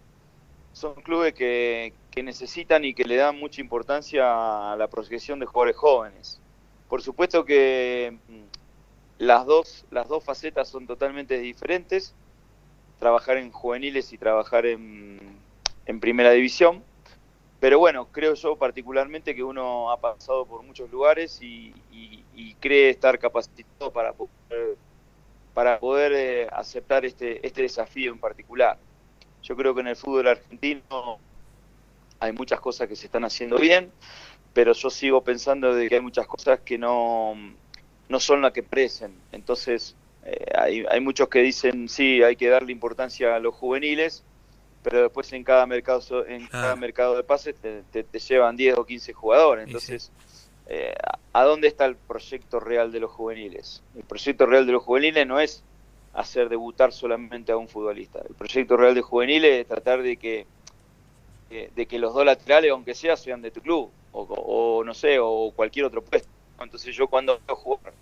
son 0.72 0.94
clubes 0.94 1.34
que, 1.34 1.92
que 2.14 2.22
necesitan 2.22 2.84
y 2.84 2.94
que 2.94 3.04
le 3.04 3.16
dan 3.16 3.36
mucha 3.38 3.60
importancia 3.60 4.72
a 4.72 4.76
la 4.76 4.86
proyección 4.86 5.40
de 5.40 5.46
jugadores 5.46 5.76
jóvenes. 5.76 6.40
Por 6.88 7.02
supuesto 7.02 7.44
que 7.44 8.16
las 9.18 9.44
dos, 9.46 9.84
las 9.90 10.06
dos 10.06 10.22
facetas 10.22 10.68
son 10.68 10.86
totalmente 10.86 11.38
diferentes, 11.38 12.14
trabajar 13.00 13.38
en 13.38 13.50
juveniles 13.50 14.12
y 14.12 14.18
trabajar 14.18 14.64
en, 14.64 15.18
en 15.86 16.00
primera 16.00 16.30
división. 16.30 16.84
Pero 17.58 17.80
bueno, 17.80 18.06
creo 18.12 18.34
yo 18.34 18.54
particularmente 18.56 19.34
que 19.34 19.42
uno 19.42 19.90
ha 19.90 19.98
pasado 20.00 20.46
por 20.46 20.62
muchos 20.62 20.90
lugares 20.90 21.40
y, 21.42 21.74
cree 22.60 22.90
estar 22.90 23.18
capacitado 23.18 23.90
para 23.90 24.12
poder, 24.12 24.76
para 25.52 25.78
poder 25.78 26.12
eh, 26.12 26.48
aceptar 26.50 27.04
este, 27.04 27.46
este 27.46 27.62
desafío 27.62 28.12
en 28.12 28.18
particular. 28.18 28.78
Yo 29.42 29.54
creo 29.56 29.74
que 29.74 29.82
en 29.82 29.88
el 29.88 29.96
fútbol 29.96 30.28
argentino 30.28 31.18
hay 32.20 32.32
muchas 32.32 32.60
cosas 32.60 32.88
que 32.88 32.96
se 32.96 33.06
están 33.06 33.24
haciendo 33.24 33.58
bien, 33.58 33.90
pero 34.52 34.72
yo 34.72 34.90
sigo 34.90 35.22
pensando 35.22 35.74
de 35.74 35.88
que 35.88 35.96
hay 35.96 36.00
muchas 36.00 36.26
cosas 36.26 36.60
que 36.60 36.78
no, 36.78 37.34
no 38.08 38.20
son 38.20 38.42
las 38.42 38.52
que 38.52 38.62
presen. 38.62 39.14
Entonces, 39.32 39.96
eh, 40.24 40.46
hay, 40.56 40.84
hay, 40.88 41.00
muchos 41.00 41.28
que 41.28 41.40
dicen, 41.40 41.88
sí, 41.88 42.22
hay 42.22 42.36
que 42.36 42.48
darle 42.48 42.72
importancia 42.72 43.34
a 43.34 43.38
los 43.40 43.54
juveniles, 43.54 44.24
pero 44.82 45.02
después 45.02 45.32
en 45.32 45.44
cada 45.44 45.66
mercado 45.66 46.26
en 46.26 46.46
cada 46.46 46.76
mercado 46.76 47.16
de 47.16 47.24
pases 47.24 47.56
te, 47.56 47.82
te, 48.04 48.18
llevan 48.18 48.56
10 48.56 48.78
o 48.78 48.84
15 48.84 49.12
jugadores. 49.12 49.66
Entonces, 49.66 50.12
eh, 50.66 50.94
¿a 51.32 51.44
dónde 51.44 51.68
está 51.68 51.86
el 51.86 51.96
proyecto 51.96 52.60
real 52.60 52.92
de 52.92 53.00
los 53.00 53.10
juveniles? 53.10 53.82
El 53.96 54.04
proyecto 54.04 54.46
real 54.46 54.66
de 54.66 54.72
los 54.72 54.82
juveniles 54.82 55.26
no 55.26 55.40
es 55.40 55.64
hacer 56.12 56.48
debutar 56.48 56.92
solamente 56.92 57.52
a 57.52 57.56
un 57.56 57.68
futbolista. 57.68 58.20
El 58.28 58.34
proyecto 58.34 58.76
real 58.76 58.94
de 58.94 59.02
juveniles 59.02 59.60
es 59.60 59.66
tratar 59.66 60.02
de 60.02 60.16
que 60.16 60.46
de 61.74 61.86
que 61.86 61.98
los 61.98 62.14
dos 62.14 62.24
laterales, 62.24 62.70
aunque 62.70 62.94
sea, 62.94 63.16
sean 63.16 63.42
de 63.42 63.50
tu 63.50 63.60
club, 63.60 63.90
o, 64.12 64.22
o 64.22 64.84
no 64.84 64.94
sé, 64.94 65.18
o 65.20 65.52
cualquier 65.54 65.86
otro 65.86 66.02
puesto. 66.02 66.28
Entonces 66.60 66.94
yo 66.94 67.08
cuando 67.08 67.40
veo 67.46 67.56
jugar 67.56 67.92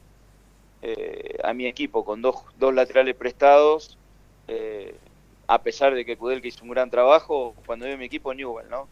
eh, 0.82 1.38
a 1.44 1.54
mi 1.54 1.66
equipo 1.66 2.04
con 2.04 2.22
dos, 2.22 2.36
dos 2.58 2.74
laterales 2.74 3.14
prestados, 3.14 3.96
eh, 4.48 4.96
a 5.46 5.62
pesar 5.62 5.94
de 5.94 6.04
que 6.04 6.16
Kudelka 6.16 6.48
hizo 6.48 6.64
un 6.64 6.70
gran 6.70 6.90
trabajo, 6.90 7.54
cuando 7.66 7.86
veo 7.86 7.96
mi 7.96 8.06
equipo 8.06 8.34
Newell, 8.34 8.68
¿no? 8.68 8.88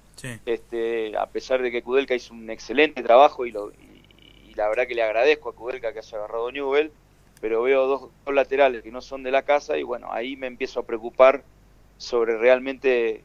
Este, 0.46 1.16
a 1.16 1.26
pesar 1.26 1.62
de 1.62 1.70
que 1.70 1.82
Kudelka 1.82 2.14
hizo 2.14 2.32
un 2.32 2.48
excelente 2.48 3.02
trabajo 3.02 3.44
y, 3.44 3.50
lo, 3.50 3.72
y, 3.72 4.54
la 4.54 4.68
verdad 4.68 4.86
que 4.86 4.94
le 4.94 5.02
agradezco 5.02 5.48
a 5.48 5.54
Kudelka 5.54 5.92
que 5.92 5.98
haya 5.98 6.18
agarrado 6.18 6.52
Newell, 6.52 6.92
pero 7.40 7.62
veo 7.62 7.86
dos, 7.86 8.10
dos, 8.24 8.34
laterales 8.34 8.82
que 8.82 8.92
no 8.92 9.00
son 9.00 9.22
de 9.22 9.30
la 9.30 9.42
casa 9.42 9.76
y 9.76 9.82
bueno, 9.82 10.12
ahí 10.12 10.36
me 10.36 10.46
empiezo 10.46 10.80
a 10.80 10.86
preocupar 10.86 11.42
sobre 11.96 12.36
realmente 12.36 13.24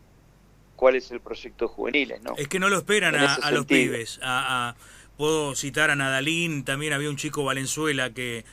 cuál 0.75 0.95
es 0.95 1.11
el 1.11 1.19
proyecto 1.19 1.67
juvenil, 1.67 2.13
¿no? 2.21 2.35
Es 2.38 2.47
que 2.47 2.59
no 2.59 2.69
lo 2.69 2.77
esperan 2.77 3.15
a, 3.15 3.51
los 3.51 3.65
pibes, 3.65 4.19
a 4.21 4.75
Puedo 5.17 5.55
citar 5.55 5.91
a 5.91 5.95
Nadalín, 5.95 6.65
también 6.65 6.91
había 6.91 7.09
un 7.09 7.15
chico 7.15 7.43
Valenzuela 7.45 8.13
que, 8.13 8.43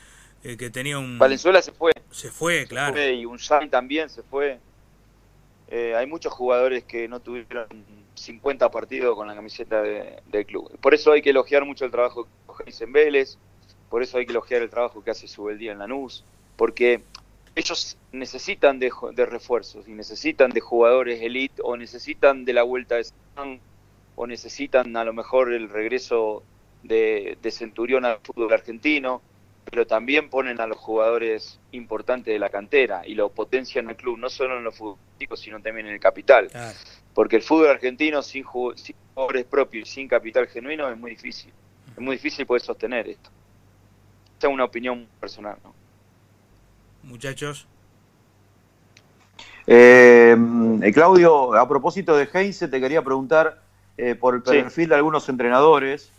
eh, 0.44 0.56
que 0.56 0.70
tenía 0.70 0.98
un... 0.98 1.18
Valenzuela 1.18 1.61
se 1.61 1.72
fue. 1.72 1.92
Se 2.11 2.30
fue, 2.30 2.66
claro. 2.66 3.02
y 3.02 3.24
un 3.24 3.38
San 3.38 3.68
también 3.68 4.08
se 4.08 4.22
fue. 4.22 4.61
Eh, 5.68 5.94
hay 5.96 6.06
muchos 6.06 6.32
jugadores 6.32 6.85
que 6.85 7.08
no 7.08 7.18
tuvieron 7.18 7.66
50 8.14 8.70
partidos 8.70 9.16
con 9.16 9.26
la 9.26 9.35
camiseta 9.35 9.82
del 9.82 10.46
club. 10.46 10.70
Por 10.80 10.94
eso 10.94 11.11
hay 11.11 11.22
que 11.22 11.30
elogiar 11.30 11.64
mucho 11.64 11.85
el 11.85 11.90
trabajo 11.90 12.28
que 12.64 12.70
hace 12.70 12.85
en 12.85 12.92
Vélez, 12.92 13.38
por 13.90 14.02
eso 14.02 14.18
hay 14.18 14.26
que 14.26 14.32
elogiar 14.32 14.62
el 14.62 14.70
trabajo 14.70 15.02
que 15.02 15.11
hace 15.11 15.26
Subeldía 15.26 15.72
en 15.72 15.78
Lanús, 15.78 16.24
porque 16.56 17.02
ellos 17.55 17.99
necesitan 18.12 18.79
de, 18.79 18.91
de, 19.15 19.27
refuerzos 19.27 19.87
y 19.87 19.93
necesitan 19.93 20.51
de 20.51 20.61
jugadores 20.61 21.21
elite 21.21 21.61
o 21.62 21.77
necesitan 21.77 22.45
de 22.45 22.53
la 22.53 22.62
vuelta 22.62 22.97
de 22.97 23.05
San 23.05 23.61
o 24.15 24.27
necesitan 24.27 24.97
a 24.97 25.05
lo 25.05 25.12
mejor 25.12 25.53
el 25.53 25.69
regreso 25.69 26.43
de, 26.83 27.38
Centurión 27.51 28.05
al 28.05 28.19
fútbol 28.23 28.53
argentino, 28.53 29.23
pero 29.65 29.87
también 29.87 30.29
ponen 30.29 30.61
a 30.61 30.67
los 30.67 30.79
jugadores 30.79 31.61
importantes 31.71 32.33
de 32.33 32.38
la 32.38 32.51
cantera 32.51 33.07
y 33.07 33.15
lo 33.15 33.31
potencian 33.31 33.88
el 33.88 33.97
club, 33.97 34.19
no 34.19 34.29
solo 34.29 34.59
en 34.59 34.65
los 34.65 34.77
futbolísticos, 34.77 35.41
sino 35.41 35.61
también 35.61 35.87
en 35.87 35.95
el 35.95 36.01
capital. 36.01 36.51
Porque 37.15 37.37
el 37.37 37.43
fútbol 37.43 37.69
argentino 37.69 38.23
sin, 38.23 38.43
jugadores 38.43 39.45
propios 39.45 39.88
y 39.88 39.93
sin 39.93 40.09
capital 40.09 40.47
genuino 40.49 40.91
es 40.91 40.99
muy 40.99 41.12
difícil. 41.12 41.53
Es 41.93 41.99
muy 41.99 42.17
difícil 42.17 42.47
poder 42.47 42.62
sostener 42.62 43.09
esto. 43.09 43.31
Esta 44.35 44.49
es 44.49 44.53
una 44.53 44.65
opinión 44.65 45.07
personal. 45.21 45.57
¿no? 45.62 45.82
Muchachos. 47.03 47.67
Eh, 49.67 50.37
Claudio, 50.93 51.55
a 51.55 51.69
propósito 51.69 52.17
de 52.17 52.29
Heinze, 52.33 52.69
te 52.69 52.81
quería 52.81 53.03
preguntar 53.03 53.61
eh, 53.97 54.15
por 54.15 54.35
el 54.35 54.43
perfil 54.43 54.88
de 54.88 54.95
algunos 54.97 55.29
entrenadores. 55.29 56.11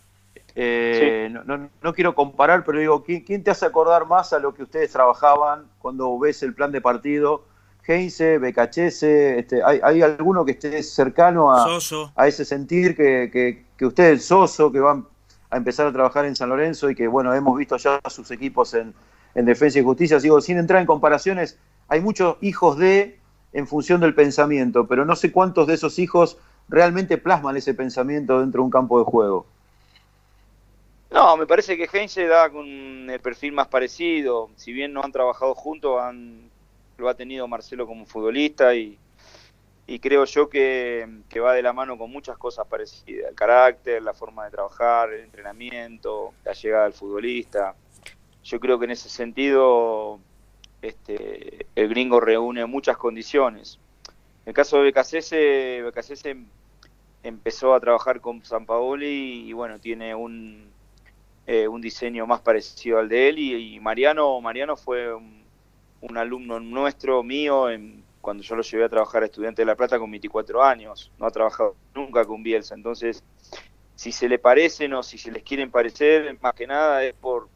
Eh, 0.56 1.34
no, 1.44 1.92
quiero 1.94 2.14
comparar, 2.14 2.64
pero 2.64 2.78
digo, 2.78 3.02
¿quién, 3.02 3.42
te 3.42 3.50
hace 3.50 3.66
acordar 3.66 4.06
más 4.06 4.32
a 4.32 4.38
lo 4.38 4.54
que 4.54 4.62
ustedes 4.62 4.92
trabajaban 4.92 5.66
cuando 5.78 6.18
ves 6.18 6.42
el 6.42 6.54
plan 6.54 6.72
de 6.72 6.80
partido? 6.80 7.44
Heinze, 7.86 8.38
Becachese, 8.38 9.40
este, 9.40 9.62
¿hay, 9.62 10.00
alguno 10.00 10.44
que 10.44 10.52
esté 10.52 10.82
cercano 10.82 11.52
a, 11.52 11.78
a 12.16 12.28
ese 12.28 12.44
sentir 12.46 12.96
que, 12.96 13.28
que, 13.30 13.66
que 13.76 13.84
ustedes, 13.84 14.24
Soso, 14.24 14.72
que 14.72 14.80
van 14.80 15.06
a 15.50 15.58
empezar 15.58 15.86
a 15.86 15.92
trabajar 15.92 16.24
en 16.24 16.34
San 16.34 16.48
Lorenzo 16.48 16.88
y 16.88 16.94
que, 16.94 17.06
bueno, 17.08 17.34
hemos 17.34 17.58
visto 17.58 17.76
ya 17.76 18.00
sus 18.08 18.30
equipos 18.30 18.72
en, 18.72 18.94
en 19.34 19.44
Defensa 19.44 19.78
y 19.78 19.82
Justicia? 19.82 20.18
Digo, 20.18 20.40
sin 20.40 20.58
entrar 20.58 20.80
en 20.80 20.86
comparaciones, 20.86 21.58
hay 21.88 22.00
muchos 22.00 22.36
hijos 22.40 22.78
de 22.78 23.18
en 23.52 23.68
función 23.68 24.00
del 24.00 24.14
pensamiento, 24.14 24.86
pero 24.86 25.04
no 25.04 25.14
sé 25.14 25.30
cuántos 25.30 25.68
de 25.68 25.74
esos 25.74 25.98
hijos 25.98 26.38
realmente 26.68 27.18
plasman 27.18 27.56
ese 27.56 27.72
pensamiento 27.72 28.40
dentro 28.40 28.60
de 28.60 28.64
un 28.64 28.70
campo 28.70 28.98
de 28.98 29.04
juego. 29.04 29.46
No, 31.10 31.36
me 31.36 31.46
parece 31.46 31.76
que 31.76 31.88
Heinze 31.90 32.26
da 32.26 32.50
con 32.50 32.66
el 33.08 33.20
perfil 33.20 33.52
más 33.52 33.68
parecido. 33.68 34.50
Si 34.56 34.72
bien 34.72 34.92
no 34.92 35.02
han 35.04 35.12
trabajado 35.12 35.54
juntos, 35.54 36.00
han, 36.02 36.50
lo 36.98 37.08
ha 37.08 37.14
tenido 37.14 37.46
Marcelo 37.46 37.86
como 37.86 38.04
futbolista 38.04 38.74
y, 38.74 38.98
creo 40.00 40.24
yo 40.24 40.48
que, 40.48 41.08
va 41.40 41.52
de 41.52 41.62
la 41.62 41.72
mano 41.72 41.96
con 41.96 42.10
muchas 42.10 42.36
cosas 42.36 42.66
parecidas. 42.66 43.30
El 43.30 43.36
carácter, 43.36 44.02
la 44.02 44.12
forma 44.12 44.44
de 44.46 44.50
trabajar, 44.50 45.12
el 45.12 45.20
entrenamiento, 45.20 46.32
la 46.44 46.52
llegada 46.52 46.84
del 46.84 46.94
futbolista. 46.94 47.76
Yo 48.44 48.60
creo 48.60 48.78
que 48.78 48.84
en 48.84 48.90
ese 48.90 49.08
sentido 49.08 50.20
este, 50.82 51.66
el 51.74 51.88
gringo 51.88 52.20
reúne 52.20 52.66
muchas 52.66 52.96
condiciones. 52.98 53.78
En 54.44 54.50
el 54.50 54.54
caso 54.54 54.76
de 54.76 54.84
Becasese, 54.84 55.80
Becasese 55.82 56.36
empezó 57.22 57.72
a 57.74 57.80
trabajar 57.80 58.20
con 58.20 58.44
San 58.44 58.66
Paoli 58.66 59.48
y, 59.48 59.52
bueno, 59.54 59.78
tiene 59.78 60.14
un, 60.14 60.70
eh, 61.46 61.66
un 61.66 61.80
diseño 61.80 62.26
más 62.26 62.42
parecido 62.42 62.98
al 62.98 63.08
de 63.08 63.28
él 63.30 63.38
y, 63.38 63.80
Mariano, 63.80 64.38
Mariano 64.42 64.76
fue 64.76 65.14
un, 65.14 65.42
alumno 66.18 66.60
nuestro, 66.60 67.22
mío, 67.22 67.70
en, 67.70 68.04
cuando 68.20 68.42
yo 68.42 68.54
lo 68.54 68.62
llevé 68.62 68.84
a 68.84 68.90
trabajar 68.90 69.22
a 69.22 69.26
Estudiante 69.26 69.62
de 69.62 69.66
La 69.66 69.74
Plata 69.74 69.98
con 69.98 70.10
24 70.10 70.62
años, 70.62 71.10
no 71.18 71.26
ha 71.26 71.30
trabajado 71.30 71.74
nunca 71.94 72.26
con 72.26 72.42
Bielsa, 72.42 72.74
entonces 72.74 73.24
si 73.94 74.12
se 74.12 74.28
le 74.28 74.38
parecen 74.38 74.92
o 74.92 75.02
si 75.02 75.16
se 75.16 75.32
les 75.32 75.42
quieren 75.42 75.70
parecer, 75.70 76.36
más 76.42 76.52
que 76.52 76.66
nada 76.66 77.02
es 77.04 77.14
por 77.14 77.48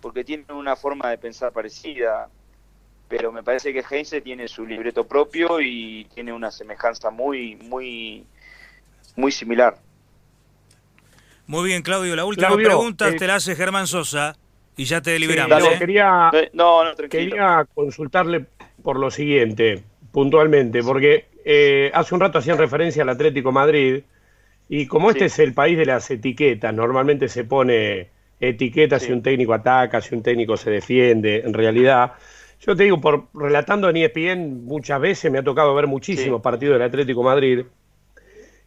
porque 0.00 0.24
tienen 0.24 0.50
una 0.52 0.76
forma 0.76 1.10
de 1.10 1.18
pensar 1.18 1.52
parecida, 1.52 2.28
pero 3.08 3.32
me 3.32 3.42
parece 3.42 3.72
que 3.72 3.82
Heinze 3.88 4.20
tiene 4.20 4.48
su 4.48 4.66
libreto 4.66 5.06
propio 5.06 5.60
y 5.60 6.06
tiene 6.14 6.32
una 6.32 6.50
semejanza 6.50 7.10
muy 7.10 7.56
muy 7.56 8.24
muy 9.16 9.32
similar. 9.32 9.76
Muy 11.46 11.68
bien, 11.68 11.82
Claudio, 11.82 12.14
la 12.14 12.24
última 12.24 12.54
pregunta 12.54 13.08
eh, 13.08 13.14
te 13.14 13.26
la 13.26 13.34
hace 13.36 13.56
Germán 13.56 13.86
Sosa 13.86 14.36
y 14.76 14.84
ya 14.84 15.00
te 15.00 15.10
deliberamos. 15.10 15.62
¿eh? 15.64 15.76
quería, 15.78 16.30
quería 17.10 17.66
consultarle 17.74 18.46
por 18.82 18.98
lo 18.98 19.10
siguiente 19.10 19.82
puntualmente, 20.12 20.82
porque 20.82 21.26
eh, 21.44 21.90
hace 21.94 22.14
un 22.14 22.20
rato 22.20 22.38
hacían 22.38 22.58
referencia 22.58 23.02
al 23.02 23.08
Atlético 23.08 23.52
Madrid 23.52 24.02
y 24.68 24.86
como 24.86 25.10
este 25.10 25.24
es 25.24 25.38
el 25.38 25.52
país 25.52 25.76
de 25.76 25.86
las 25.86 26.10
etiquetas, 26.10 26.72
normalmente 26.72 27.28
se 27.28 27.44
pone 27.44 28.10
etiquetas 28.40 29.02
si 29.02 29.12
un 29.12 29.22
técnico 29.22 29.52
ataca, 29.52 30.00
si 30.00 30.14
un 30.14 30.22
técnico 30.22 30.56
se 30.56 30.70
defiende, 30.70 31.42
en 31.44 31.52
realidad. 31.52 32.12
Yo 32.60 32.74
te 32.74 32.84
digo, 32.84 33.00
por 33.00 33.28
relatando 33.34 33.88
en 33.88 33.96
ESPN 33.96 34.64
muchas 34.64 35.00
veces 35.00 35.30
me 35.30 35.38
ha 35.38 35.42
tocado 35.42 35.74
ver 35.74 35.86
muchísimos 35.86 36.42
partidos 36.42 36.74
del 36.74 36.82
Atlético 36.82 37.22
Madrid 37.22 37.64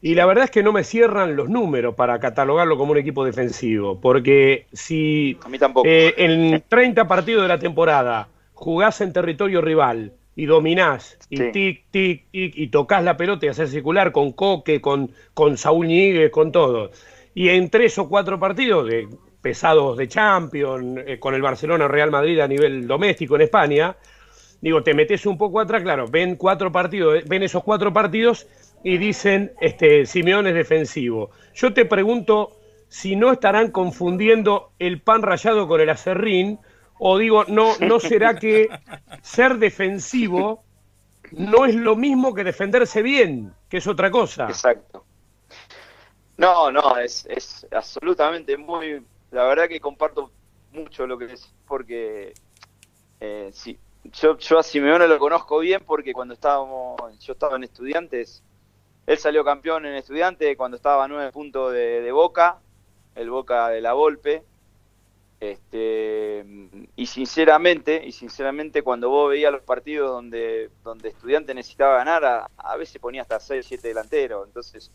y 0.03 0.15
la 0.15 0.25
verdad 0.25 0.43
es 0.43 0.51
que 0.51 0.63
no 0.63 0.73
me 0.73 0.83
cierran 0.83 1.37
los 1.37 1.47
números 1.47 1.95
para 1.95 2.19
catalogarlo 2.19 2.77
como 2.77 2.91
un 2.91 2.97
equipo 2.97 3.23
defensivo, 3.23 4.01
porque 4.01 4.67
si 4.73 5.39
eh, 5.85 6.13
en 6.17 6.61
30 6.67 7.07
partidos 7.07 7.43
de 7.43 7.47
la 7.47 7.57
temporada 7.57 8.27
jugás 8.53 8.99
en 8.99 9.13
territorio 9.13 9.61
rival 9.61 10.11
y 10.35 10.45
dominás, 10.45 11.17
y 11.29 11.37
tic, 11.37 11.85
tic, 11.91 12.25
tic, 12.31 12.53
y 12.55 12.67
tocas 12.67 13.01
la 13.01 13.15
pelota 13.15 13.45
y 13.45 13.49
haces 13.49 13.71
circular 13.71 14.11
con 14.11 14.33
Coque, 14.33 14.81
con, 14.81 15.09
con 15.33 15.55
Saúl 15.55 15.87
Ñíguez, 15.87 16.31
con 16.31 16.51
todo. 16.51 16.91
Y 17.33 17.47
en 17.47 17.69
tres 17.69 17.97
o 17.97 18.09
cuatro 18.09 18.37
partidos 18.41 18.85
de 18.87 19.07
pesados 19.43 19.97
de 19.97 20.07
Champions, 20.07 21.01
eh, 21.05 21.19
con 21.19 21.35
el 21.35 21.41
Barcelona 21.41 21.87
Real 21.87 22.09
Madrid 22.09 22.39
a 22.39 22.47
nivel 22.47 22.87
doméstico 22.87 23.35
en 23.35 23.41
España, 23.41 23.95
digo, 24.61 24.81
te 24.81 24.93
metes 24.93 25.25
un 25.25 25.37
poco 25.37 25.59
atrás, 25.59 25.83
claro, 25.83 26.07
ven 26.07 26.37
cuatro 26.37 26.71
partidos, 26.71 27.17
eh, 27.17 27.23
ven 27.27 27.43
esos 27.43 27.61
cuatro 27.61 27.91
partidos 27.91 28.47
y 28.83 28.97
dicen 28.97 29.51
este 29.59 30.05
Simeón 30.05 30.47
es 30.47 30.55
defensivo. 30.55 31.29
Yo 31.53 31.73
te 31.73 31.83
pregunto 31.85 32.57
si 32.87 33.17
no 33.17 33.33
estarán 33.33 33.71
confundiendo 33.71 34.71
el 34.79 35.01
pan 35.01 35.21
rallado 35.21 35.67
con 35.67 35.81
el 35.81 35.89
acerrín 35.89 36.59
o 36.97 37.17
digo, 37.17 37.43
no, 37.49 37.73
¿no 37.81 37.99
será 37.99 38.35
que 38.35 38.69
ser 39.21 39.57
defensivo 39.57 40.63
no 41.31 41.65
es 41.65 41.75
lo 41.75 41.95
mismo 41.97 42.33
que 42.33 42.43
defenderse 42.43 43.01
bien, 43.01 43.53
que 43.67 43.77
es 43.77 43.87
otra 43.87 44.09
cosa? 44.09 44.45
Exacto. 44.45 45.03
No, 46.37 46.71
no, 46.71 46.97
es, 46.97 47.25
es 47.25 47.67
absolutamente 47.71 48.55
muy... 48.57 49.03
La 49.33 49.43
verdad 49.43 49.67
que 49.67 49.79
comparto 49.79 50.31
mucho 50.71 51.07
lo 51.07 51.17
que 51.17 51.25
decís, 51.25 51.53
porque 51.67 52.33
eh, 53.19 53.49
sí, 53.51 53.77
yo, 54.05 54.37
yo 54.37 54.59
a 54.59 54.63
Simeone 54.63 55.07
lo 55.07 55.17
conozco 55.17 55.59
bien 55.59 55.81
porque 55.85 56.13
cuando 56.13 56.33
estábamos, 56.33 56.97
yo 57.19 57.33
estaba 57.33 57.55
en 57.55 57.63
estudiantes, 57.63 58.43
él 59.07 59.17
salió 59.17 59.43
campeón 59.43 59.85
en 59.85 59.95
estudiante 59.95 60.55
cuando 60.55 60.77
estaba 60.77 61.03
a 61.03 61.07
nueve 61.07 61.31
puntos 61.31 61.73
de, 61.73 62.01
de 62.01 62.11
Boca, 62.11 62.59
el 63.15 63.29
Boca 63.29 63.69
de 63.69 63.81
la 63.81 63.93
Volpe, 63.93 64.43
este, 65.39 66.45
y 66.95 67.05
sinceramente, 67.07 68.01
y 68.05 68.11
sinceramente 68.11 68.81
cuando 68.81 69.09
vos 69.09 69.29
veías 69.29 69.51
los 69.51 69.63
partidos 69.63 70.09
donde, 70.09 70.69
donde 70.83 71.09
estudiante 71.09 71.53
necesitaba 71.53 71.97
ganar, 71.97 72.49
a, 72.55 72.77
veces 72.77 73.01
ponía 73.01 73.23
hasta 73.23 73.39
6, 73.39 73.65
7 73.67 73.87
delanteros. 73.89 74.47
Entonces, 74.47 74.91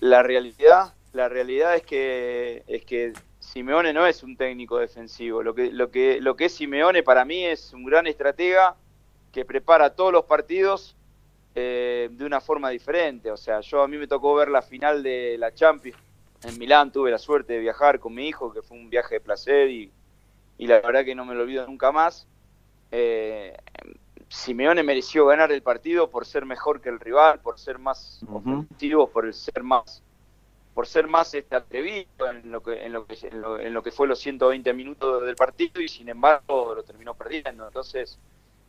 la 0.00 0.22
realidad, 0.22 0.92
la 1.14 1.28
realidad 1.28 1.76
es 1.76 1.82
que, 1.82 2.62
es 2.66 2.84
que 2.84 3.12
Simeone 3.38 3.92
no 3.92 4.06
es 4.06 4.22
un 4.22 4.36
técnico 4.36 4.78
defensivo. 4.78 5.42
Lo 5.42 5.54
que, 5.54 5.72
lo 5.72 5.90
que, 5.90 6.20
lo 6.20 6.36
que 6.36 6.46
es 6.46 6.54
Simeone 6.54 7.02
para 7.02 7.24
mí 7.24 7.44
es 7.44 7.72
un 7.72 7.84
gran 7.84 8.06
estratega 8.06 8.76
que 9.32 9.44
prepara 9.44 9.94
todos 9.94 10.12
los 10.12 10.24
partidos 10.24 10.96
eh, 11.54 12.08
de 12.10 12.24
una 12.24 12.40
forma 12.40 12.70
diferente. 12.70 13.30
O 13.30 13.36
sea, 13.36 13.60
yo 13.60 13.82
a 13.82 13.88
mí 13.88 13.96
me 13.96 14.06
tocó 14.06 14.34
ver 14.34 14.48
la 14.48 14.62
final 14.62 15.02
de 15.02 15.36
la 15.38 15.54
Champions 15.54 15.96
en 16.44 16.58
Milán 16.58 16.92
tuve 16.92 17.10
la 17.10 17.18
suerte 17.18 17.54
de 17.54 17.60
viajar 17.60 17.98
con 17.98 18.14
mi 18.14 18.28
hijo, 18.28 18.52
que 18.52 18.62
fue 18.62 18.76
un 18.76 18.90
viaje 18.90 19.14
de 19.14 19.20
placer 19.20 19.70
y, 19.70 19.90
la 20.58 20.80
verdad 20.80 21.04
que 21.04 21.14
no 21.14 21.24
me 21.24 21.34
lo 21.34 21.42
olvido 21.42 21.66
nunca 21.66 21.90
más. 21.90 22.26
Eh, 22.90 23.56
Simeone 24.28 24.82
mereció 24.82 25.26
ganar 25.26 25.52
el 25.52 25.62
partido 25.62 26.10
por 26.10 26.26
ser 26.26 26.44
mejor 26.44 26.80
que 26.80 26.90
el 26.90 27.00
rival, 27.00 27.40
por 27.40 27.58
ser 27.58 27.78
más 27.78 28.24
ofensivo, 28.30 29.08
por 29.08 29.32
ser 29.32 29.62
más 29.62 30.02
por 30.74 30.86
ser 30.86 31.06
más 31.06 31.32
este, 31.34 31.54
atrevido 31.56 32.28
en 32.28 32.50
lo 32.50 32.62
que 32.62 32.84
en 32.84 32.92
lo 32.92 33.06
que 33.06 33.16
en 33.22 33.74
lo, 33.74 33.82
que 33.82 33.90
fue 33.92 34.08
los 34.08 34.18
120 34.18 34.72
minutos 34.74 35.24
del 35.24 35.36
partido 35.36 35.80
y 35.80 35.88
sin 35.88 36.08
embargo 36.08 36.74
lo 36.74 36.82
terminó 36.82 37.14
perdiendo. 37.14 37.66
Entonces, 37.66 38.18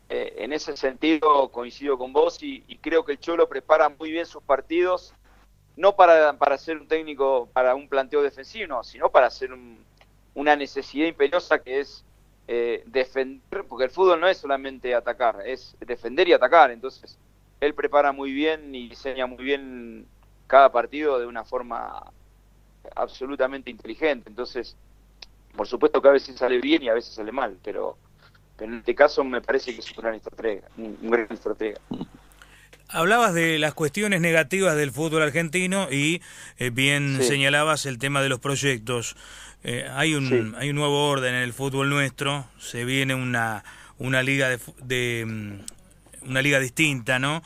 eh, 0.10 0.36
en 0.38 0.54
ese 0.54 0.78
sentido 0.78 1.50
coincido 1.50 1.98
con 1.98 2.13
vos 2.13 2.41
y, 2.44 2.63
y 2.68 2.78
creo 2.78 3.04
que 3.04 3.13
el 3.13 3.20
Cholo 3.20 3.50
prepara 3.50 3.89
muy 3.89 4.12
bien 4.12 4.26
sus 4.26 4.44
partidos 4.44 5.13
no 5.76 5.96
para, 5.96 6.34
para 6.38 6.58
ser 6.58 6.78
un 6.78 6.88
técnico 6.88 7.50
para 7.54 7.76
un 7.76 7.88
planteo 7.88 8.22
defensivo, 8.22 8.84
sino 8.84 9.10
para 9.10 9.28
hacer 9.28 9.52
una 10.34 10.56
necesidad 10.56 11.08
imperiosa 11.08 11.60
que 11.60 11.80
es 11.80 12.04
eh, 12.48 12.84
defender, 12.86 13.65
porque 13.68 13.86
el 13.86 13.91
fútbol 13.91 14.20
no 14.20 14.28
es 14.28 14.38
solamente 14.38 14.94
atacar, 14.96 15.41
es 15.46 15.76
defender 15.80 16.28
y 16.28 16.34
atacar. 16.34 16.72
Entonces, 16.72 17.18
él 17.60 17.74
prepara 17.74 18.12
muy 18.12 18.32
bien 18.32 18.74
y 18.74 18.89
diseña 18.89 19.26
muy 19.26 19.44
bien 19.44 20.08
cada 20.47 20.71
partido 20.71 21.19
de 21.19 21.25
una 21.25 21.43
forma 21.43 22.12
absolutamente 22.95 23.69
inteligente. 23.69 24.29
Entonces, 24.29 24.75
por 25.55 25.67
supuesto 25.67 26.01
que 26.01 26.08
a 26.08 26.12
veces 26.12 26.38
sale 26.38 26.60
bien 26.60 26.84
y 26.84 26.89
a 26.89 26.93
veces 26.93 27.13
sale 27.13 27.31
mal, 27.31 27.58
pero, 27.63 27.97
en 28.60 28.75
este 28.75 28.95
caso 28.95 29.23
me 29.23 29.41
parece 29.41 29.73
que 29.73 29.79
es 29.79 29.91
un 29.91 30.03
gran 30.03 30.15
estratega. 30.15 30.67
Un 30.77 31.10
gran 31.10 31.27
estratega. 31.29 31.79
Hablabas 32.88 33.34
de 33.34 33.58
las 33.58 33.73
cuestiones 33.73 34.21
negativas 34.21 34.75
del 34.75 34.91
fútbol 34.91 35.23
argentino 35.23 35.88
y 35.91 36.21
eh, 36.58 36.69
bien 36.69 37.21
señalabas 37.23 37.86
el 37.86 37.97
tema 37.97 38.21
de 38.21 38.29
los 38.29 38.39
proyectos. 38.39 39.17
Eh, 39.63 39.89
hay, 39.91 40.13
un, 40.13 40.55
hay 40.58 40.69
un 40.69 40.75
nuevo 40.75 41.10
orden 41.10 41.34
en 41.34 41.41
el 41.41 41.51
fútbol 41.51 41.89
nuestro, 41.89 42.45
se 42.60 42.86
viene 42.86 43.15
una, 43.15 43.63
una 43.97 44.21
liga 44.21 44.49
de, 44.84 45.25
mm, 45.25 46.29
una 46.29 46.41
liga 46.43 46.60
distinta, 46.60 47.17
¿no? 47.17 47.41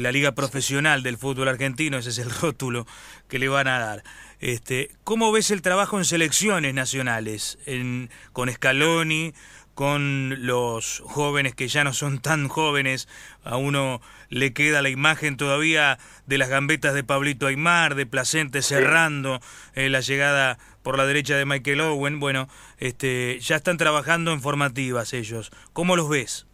La 0.00 0.10
liga 0.10 0.32
profesional 0.32 1.02
del 1.02 1.18
fútbol 1.18 1.48
argentino, 1.48 1.98
ese 1.98 2.10
es 2.10 2.18
el 2.18 2.30
rótulo 2.40 2.86
que 3.28 3.38
le 3.38 3.48
van 3.48 3.68
a 3.68 3.78
dar. 3.78 4.02
Este, 4.40 4.90
¿Cómo 5.04 5.30
ves 5.32 5.50
el 5.50 5.60
trabajo 5.60 5.98
en 5.98 6.06
selecciones 6.06 6.72
nacionales? 6.72 7.58
En, 7.66 8.08
con 8.32 8.50
Scaloni, 8.50 9.34
con 9.74 10.46
los 10.46 11.02
jóvenes 11.04 11.54
que 11.54 11.68
ya 11.68 11.84
no 11.84 11.92
son 11.92 12.20
tan 12.20 12.48
jóvenes, 12.48 13.06
a 13.44 13.56
uno 13.56 14.00
le 14.30 14.54
queda 14.54 14.80
la 14.80 14.88
imagen 14.88 15.36
todavía 15.36 15.98
de 16.26 16.38
las 16.38 16.48
gambetas 16.48 16.94
de 16.94 17.04
Pablito 17.04 17.46
Aymar, 17.46 17.94
de 17.94 18.06
Placente 18.06 18.62
cerrando 18.62 19.40
eh, 19.74 19.90
la 19.90 20.00
llegada 20.00 20.58
por 20.82 20.96
la 20.96 21.06
derecha 21.06 21.36
de 21.36 21.44
Michael 21.44 21.82
Owen, 21.82 22.18
bueno, 22.18 22.48
este, 22.78 23.38
ya 23.40 23.56
están 23.56 23.76
trabajando 23.76 24.32
en 24.32 24.40
formativas 24.40 25.12
ellos. 25.12 25.52
¿Cómo 25.72 25.96
los 25.96 26.08
ves? 26.08 26.46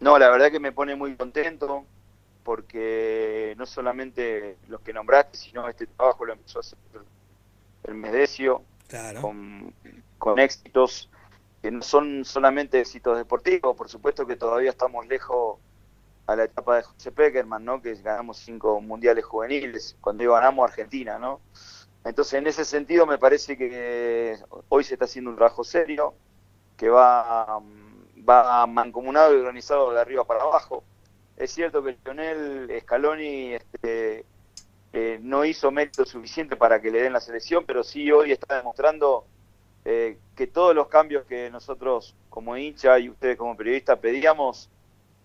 No, 0.00 0.18
la 0.18 0.30
verdad 0.30 0.50
que 0.50 0.60
me 0.60 0.72
pone 0.72 0.94
muy 0.94 1.16
contento 1.16 1.84
porque 2.44 3.54
no 3.58 3.66
solamente 3.66 4.56
los 4.68 4.80
que 4.80 4.92
nombraste, 4.92 5.36
sino 5.36 5.68
este 5.68 5.86
trabajo 5.86 6.24
lo 6.24 6.32
empezó 6.32 6.58
a 6.58 6.60
hacer 6.60 6.78
el 7.84 7.94
Medecio 7.94 8.62
con, 9.20 9.74
con 10.18 10.38
éxitos 10.38 11.10
que 11.62 11.70
no 11.70 11.82
son 11.82 12.24
solamente 12.24 12.80
éxitos 12.80 13.18
deportivos, 13.18 13.76
por 13.76 13.88
supuesto 13.88 14.26
que 14.26 14.36
todavía 14.36 14.70
estamos 14.70 15.06
lejos 15.08 15.58
a 16.26 16.36
la 16.36 16.44
etapa 16.44 16.76
de 16.76 16.82
José 16.82 17.10
Peckerman, 17.10 17.64
¿no? 17.64 17.82
que 17.82 17.94
ganamos 17.96 18.38
cinco 18.38 18.80
mundiales 18.80 19.24
juveniles, 19.24 19.96
cuando 20.00 20.22
yo 20.22 20.34
ganamos 20.34 20.68
Argentina, 20.68 21.18
¿no? 21.18 21.40
Entonces, 22.04 22.34
en 22.34 22.46
ese 22.46 22.64
sentido, 22.64 23.06
me 23.06 23.18
parece 23.18 23.56
que 23.56 24.38
hoy 24.68 24.84
se 24.84 24.94
está 24.94 25.06
haciendo 25.06 25.30
un 25.30 25.36
trabajo 25.36 25.64
serio, 25.64 26.14
que 26.76 26.88
va, 26.88 27.60
va 28.28 28.66
mancomunado 28.66 29.34
y 29.34 29.38
organizado 29.38 29.92
de 29.92 30.00
arriba 30.00 30.24
para 30.24 30.42
abajo. 30.42 30.84
Es 31.36 31.52
cierto 31.52 31.82
que 31.82 31.96
Lionel 32.04 32.68
Scaloni 32.82 33.54
este, 33.54 34.24
eh, 34.92 35.18
no 35.22 35.44
hizo 35.44 35.70
mérito 35.70 36.04
suficiente 36.04 36.56
para 36.56 36.80
que 36.80 36.90
le 36.90 37.02
den 37.02 37.12
la 37.12 37.20
selección, 37.20 37.64
pero 37.64 37.82
sí 37.84 38.10
hoy 38.10 38.32
está 38.32 38.56
demostrando 38.56 39.24
eh, 39.84 40.18
que 40.34 40.46
todos 40.46 40.74
los 40.74 40.88
cambios 40.88 41.24
que 41.26 41.50
nosotros 41.50 42.14
como 42.28 42.56
hincha 42.56 42.98
y 42.98 43.08
ustedes 43.08 43.36
como 43.36 43.56
periodistas 43.56 43.98
pedíamos 43.98 44.68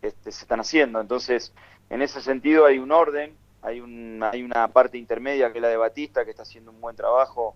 este, 0.02 0.32
se 0.32 0.44
están 0.44 0.60
haciendo. 0.60 1.02
Entonces, 1.02 1.54
en 1.90 2.02
ese 2.02 2.22
sentido 2.22 2.66
hay 2.66 2.78
un 2.78 2.92
orden, 2.92 3.36
hay, 3.62 3.80
un, 3.80 4.22
hay 4.22 4.44
una 4.44 4.68
parte 4.68 4.98
intermedia 4.98 5.52
que 5.52 5.58
es 5.58 5.62
la 5.62 5.70
de 5.70 5.78
Batista, 5.78 6.26
que 6.26 6.32
está 6.32 6.44
haciendo 6.44 6.72
un 6.72 6.82
buen 6.82 6.96
trabajo 6.96 7.56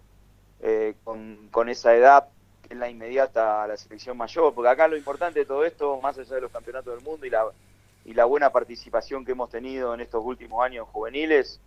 eh, 0.61 0.95
con, 1.03 1.69
esa 1.69 1.95
edad 1.95 2.29
en 2.69 2.79
la 2.79 2.89
inmediata 2.89 3.63
a 3.63 3.67
la 3.67 3.77
selección 3.77 4.17
mayor, 4.17 4.53
porque 4.53 4.69
acá 4.69 4.87
lo 4.87 4.97
importante 4.97 5.39
de 5.39 5.45
todo 5.45 5.65
esto, 5.65 5.99
más 6.01 6.17
allá 6.17 6.35
de 6.35 6.41
los 6.41 6.51
campeonatos 6.51 6.95
del 6.95 7.03
mundo 7.03 7.25
y 7.25 7.29
la, 7.29 7.45
y 8.05 8.13
la 8.13 8.25
buena 8.25 8.51
participación 8.51 9.25
que 9.25 9.33
hemos 9.33 9.49
tenido 9.49 9.93
en 9.93 10.01
estos 10.01 10.23
últimos 10.23 10.63
años 10.63 10.87
juveniles, 10.91 11.59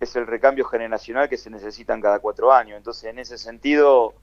es 0.00 0.16
el 0.16 0.26
recambio 0.26 0.64
generacional 0.64 1.28
que 1.28 1.36
se 1.36 1.50
necesitan 1.50 2.00
cada 2.00 2.18
cuatro 2.20 2.52
años. 2.52 2.78
Entonces, 2.78 3.04
en 3.04 3.18
ese 3.18 3.36
sentido, 3.36 4.14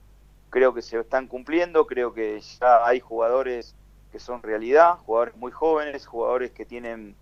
creo 0.50 0.74
que 0.74 0.82
se 0.82 0.98
están 0.98 1.28
cumpliendo, 1.28 1.86
creo 1.86 2.12
que 2.12 2.40
ya 2.40 2.84
hay 2.84 3.00
jugadores 3.00 3.74
que 4.10 4.18
son 4.18 4.42
realidad, 4.42 4.96
jugadores 5.06 5.36
muy 5.36 5.52
jóvenes, 5.52 6.06
jugadores 6.06 6.50
que 6.50 6.64
tienen 6.64 7.14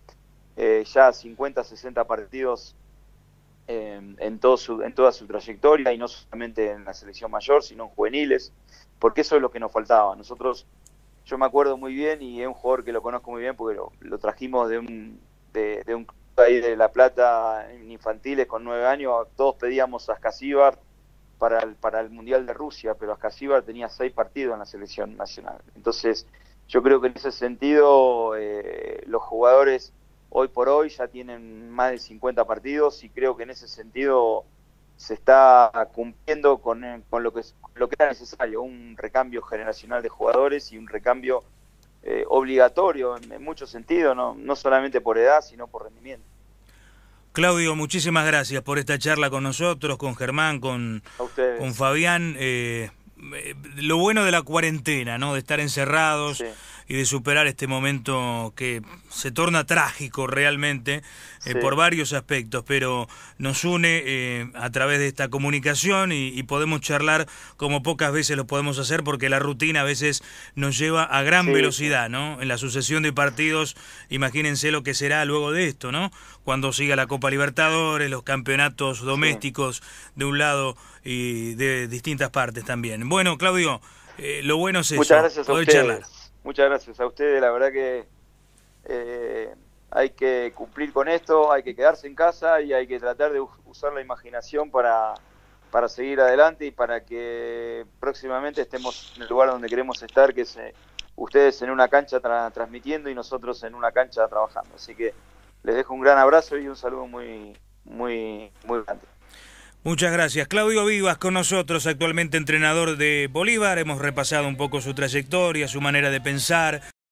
eh, 0.57 0.85
ya 0.91 1.13
50, 1.13 1.63
60 1.65 2.05
partidos 2.05 2.75
en, 3.67 4.39
todo 4.39 4.57
su, 4.57 4.83
en 4.83 4.95
toda 4.95 5.13
su 5.13 5.27
trayectoria 5.27 5.93
y 5.93 5.99
no 5.99 6.09
solamente 6.09 6.71
en 6.71 6.85
la 6.85 6.95
selección 6.95 7.31
mayor, 7.31 7.63
sino 7.63 7.85
en 7.85 7.91
juveniles, 7.91 8.53
porque 8.99 9.23
eso 9.23 9.37
es 9.37 9.43
lo 9.43 9.51
que 9.51 9.61
nos 9.61 9.73
faltaba. 9.73 10.15
Nosotros, 10.17 10.67
yo 11.25 11.39
me 11.39 11.47
acuerdo 11.47 11.77
muy 11.77 11.95
bien 11.95 12.23
y 12.23 12.41
es 12.41 12.47
un 12.47 12.55
jugador 12.55 12.85
que 12.85 12.93
lo 12.93 13.03
conozco 13.03 13.31
muy 13.31 13.43
bien 13.43 13.57
porque 13.57 13.81
lo, 14.01 14.19
trajimos 14.19 14.69
de 14.69 14.79
un, 14.79 15.21
de, 15.53 15.83
un 15.95 16.05
club 16.05 16.21
ahí 16.37 16.61
de 16.61 16.77
La 16.77 16.93
Plata 16.93 17.73
en 17.73 17.91
infantiles 17.91 18.47
con 18.47 18.63
nueve 18.63 18.87
años, 18.87 19.27
todos 19.37 19.57
pedíamos 19.57 20.09
a 20.09 20.15
Ascasíbar 20.15 20.79
para 21.39 21.61
el, 21.61 21.75
para 21.75 22.01
el 22.01 22.11
Mundial 22.11 22.47
de 22.47 22.53
Rusia, 22.53 22.95
pero 22.95 23.13
Ascasíbar 23.13 23.63
tenía 23.63 23.89
seis 23.89 24.13
partidos 24.13 24.55
en 24.55 24.61
la 24.61 24.67
selección 24.67 25.17
nacional. 25.17 25.59
Entonces, 25.75 26.27
yo 26.69 26.83
creo 26.83 27.01
que 27.01 27.09
en 27.09 27.15
ese 27.17 27.33
sentido 27.33 28.37
eh, 28.37 29.03
los 29.07 29.23
jugadores 29.23 29.93
hoy 30.39 30.49
por 30.49 30.69
hoy 30.69 30.91
ya 30.91 31.09
tienen 31.09 31.71
más 31.71 31.93
de 31.93 31.99
50 31.99 32.45
partidos 32.45 33.03
y 33.03 33.09
creo 33.09 33.39
que 33.39 33.45
en 33.45 33.51
ese 33.51 33.67
sentido 33.67 34.45
se 34.95 35.15
está 35.15 35.71
cumpliendo 35.95 36.59
con, 36.59 36.85
eh, 36.85 37.01
con 37.09 37.23
lo, 37.23 37.33
que, 37.33 37.41
lo 37.75 37.89
que 37.89 37.97
era 37.99 38.11
necesario, 38.11 38.61
un 38.61 38.97
recambio 38.99 39.41
generacional 39.41 40.03
de 40.03 40.11
jugadores 40.11 40.73
y 40.73 40.77
un 40.77 40.89
recambio 40.89 41.43
eh, 42.03 42.25
obligatorio 42.29 43.17
en, 43.17 43.43
muchos 43.43 43.71
sentidos, 43.71 44.15
¿no? 44.15 44.35
no 44.35 44.57
solamente 44.57 45.01
por 45.01 45.17
edad, 45.17 45.41
sino 45.41 45.69
por 45.69 45.85
rendimiento. 45.85 46.27
Claudio, 47.33 47.75
muchísimas 47.75 48.27
gracias 48.27 48.63
por 48.63 48.79
esta 48.79 48.99
charla 48.99 49.31
con 49.31 49.43
nosotros, 49.43 49.97
con 49.97 50.17
Germán, 50.17 50.61
con, 50.61 51.03
con 51.17 51.75
Fabián. 51.75 52.37
Eh, 52.39 52.91
lo 53.77 53.97
bueno 53.97 54.23
de 54.25 54.33
la 54.33 54.43
cuarentena, 54.43 55.17
¿no? 55.17 55.33
De 55.33 55.39
estar 55.39 55.61
encerrados 55.61 56.43
y 56.89 56.95
de 56.95 57.05
superar 57.05 57.47
este 57.47 57.67
momento 57.67 58.53
que 58.57 58.83
se 59.11 59.31
torna 59.33 59.65
trágico 59.65 60.27
realmente 60.27 61.03
eh, 61.45 61.55
por 61.57 61.75
varios 61.75 62.13
aspectos, 62.13 62.65
pero 62.67 63.09
nos 63.39 63.65
une 63.65 64.03
eh, 64.05 64.51
a 64.55 64.71
través 64.71 64.99
de 64.99 65.09
esta 65.09 65.29
comunicación 65.29 66.13
y, 66.13 66.43
podemos 66.47 66.81
charlar 66.81 67.27
como 67.57 67.83
pocas 67.83 68.13
veces 68.13 68.37
lo 68.37 68.47
podemos 68.47 68.79
hacer 68.79 69.03
porque 69.03 69.29
la 69.29 69.41
rutina 69.41 69.81
a 69.81 69.85
veces 69.85 70.23
nos 70.55 70.79
lleva 70.79 71.03
a 71.03 71.23
gran 71.23 71.53
velocidad, 71.53 72.09
¿no? 72.09 72.41
En 72.41 72.47
la 72.47 72.57
sucesión 72.57 73.03
de 73.03 73.13
partidos, 73.13 73.77
imagínense 74.09 74.71
lo 74.71 74.85
que 74.85 74.95
será 74.95 75.25
luego 75.25 75.51
de 75.51 75.67
esto, 75.67 75.91
¿no? 75.91 76.13
Cuando 76.45 76.73
siga 76.73 76.95
la 76.95 77.09
Copa 77.09 77.31
Libertadores, 77.31 78.09
los 78.11 78.23
campeonatos 78.23 79.01
domésticos 79.01 79.83
de 80.15 80.25
un 80.25 80.39
lado 80.39 80.77
y 81.05 81.55
de 81.55 81.89
distintas 81.89 82.31
partes 82.31 82.65
también. 82.65 83.09
Bueno, 83.09 83.39
Claudio, 83.39 83.81
eh, 84.19 84.41
lo 84.45 84.57
bueno 84.57 84.81
es 84.81 84.93
Muchas 84.93 85.19
gracias 85.19 85.47
poder 85.47 85.67
charlar. 85.67 86.16
Muchas 86.47 86.67
gracias 86.67 87.01
a 87.01 87.07
ustedes, 87.07 87.41
la 87.41 87.51
verdad 87.51 87.73
que 87.73 88.07
eh, 88.85 89.53
hay 89.91 90.11
que 90.11 90.53
cumplir 90.55 90.93
con 90.93 91.09
esto, 91.09 91.51
hay 91.51 91.65
que 91.65 91.75
quedarse 91.75 92.07
en 92.07 92.15
casa 92.15 92.61
y 92.61 92.73
hay 92.73 92.87
que 92.87 93.01
tratar 93.01 93.33
de 93.33 93.41
usar 93.41 93.93
la 93.93 94.01
imaginación 94.01 94.71
para, 94.71 95.15
para 95.73 95.89
seguir 95.89 96.21
adelante 96.21 96.65
y 96.65 96.71
para 96.71 97.05
que 97.05 97.85
próximamente 97.99 98.63
estemos 98.63 99.13
en 99.17 99.23
el 99.23 99.29
lugar 99.29 99.49
donde 99.49 99.69
queremos 99.69 100.01
estar, 100.05 100.33
que 100.33 100.43
es 100.43 100.57
eh, 100.57 100.73
ustedes 101.17 101.61
en 101.63 101.71
una 101.71 101.89
cancha 101.89 102.21
transmitiendo 102.21 103.11
y 103.11 103.15
nosotros 103.17 103.65
en 103.65 103.75
una 103.75 103.91
cancha 103.91 104.29
trabajando. 104.29 104.77
Así 104.77 104.95
que 104.95 105.15
les 105.65 105.75
dejo 105.75 105.95
un 105.95 106.01
gran 106.01 106.17
abrazo 106.17 106.57
y 106.57 106.69
un 106.69 106.77
saludo 106.77 107.09
muy, 107.09 107.59
muy, 107.83 108.53
muy 108.65 108.85
grande. 108.85 109.05
Muchas 109.87 110.11
gracias. 110.11 110.49
Claudio 110.49 110.85
Vivas 110.85 111.17
con 111.17 111.35
nosotros, 111.35 111.87
actualmente 111.87 112.37
entrenador 112.37 112.97
de 112.97 113.29
Bolívar. 113.31 113.79
Hemos 113.79 114.01
repasado 114.01 114.49
un 114.49 114.57
poco 114.57 114.81
su 114.81 114.95
trayectoria, 114.95 115.69
su 115.69 115.81
manera 115.81 116.11
de 116.11 116.21
pensar. 116.21 116.83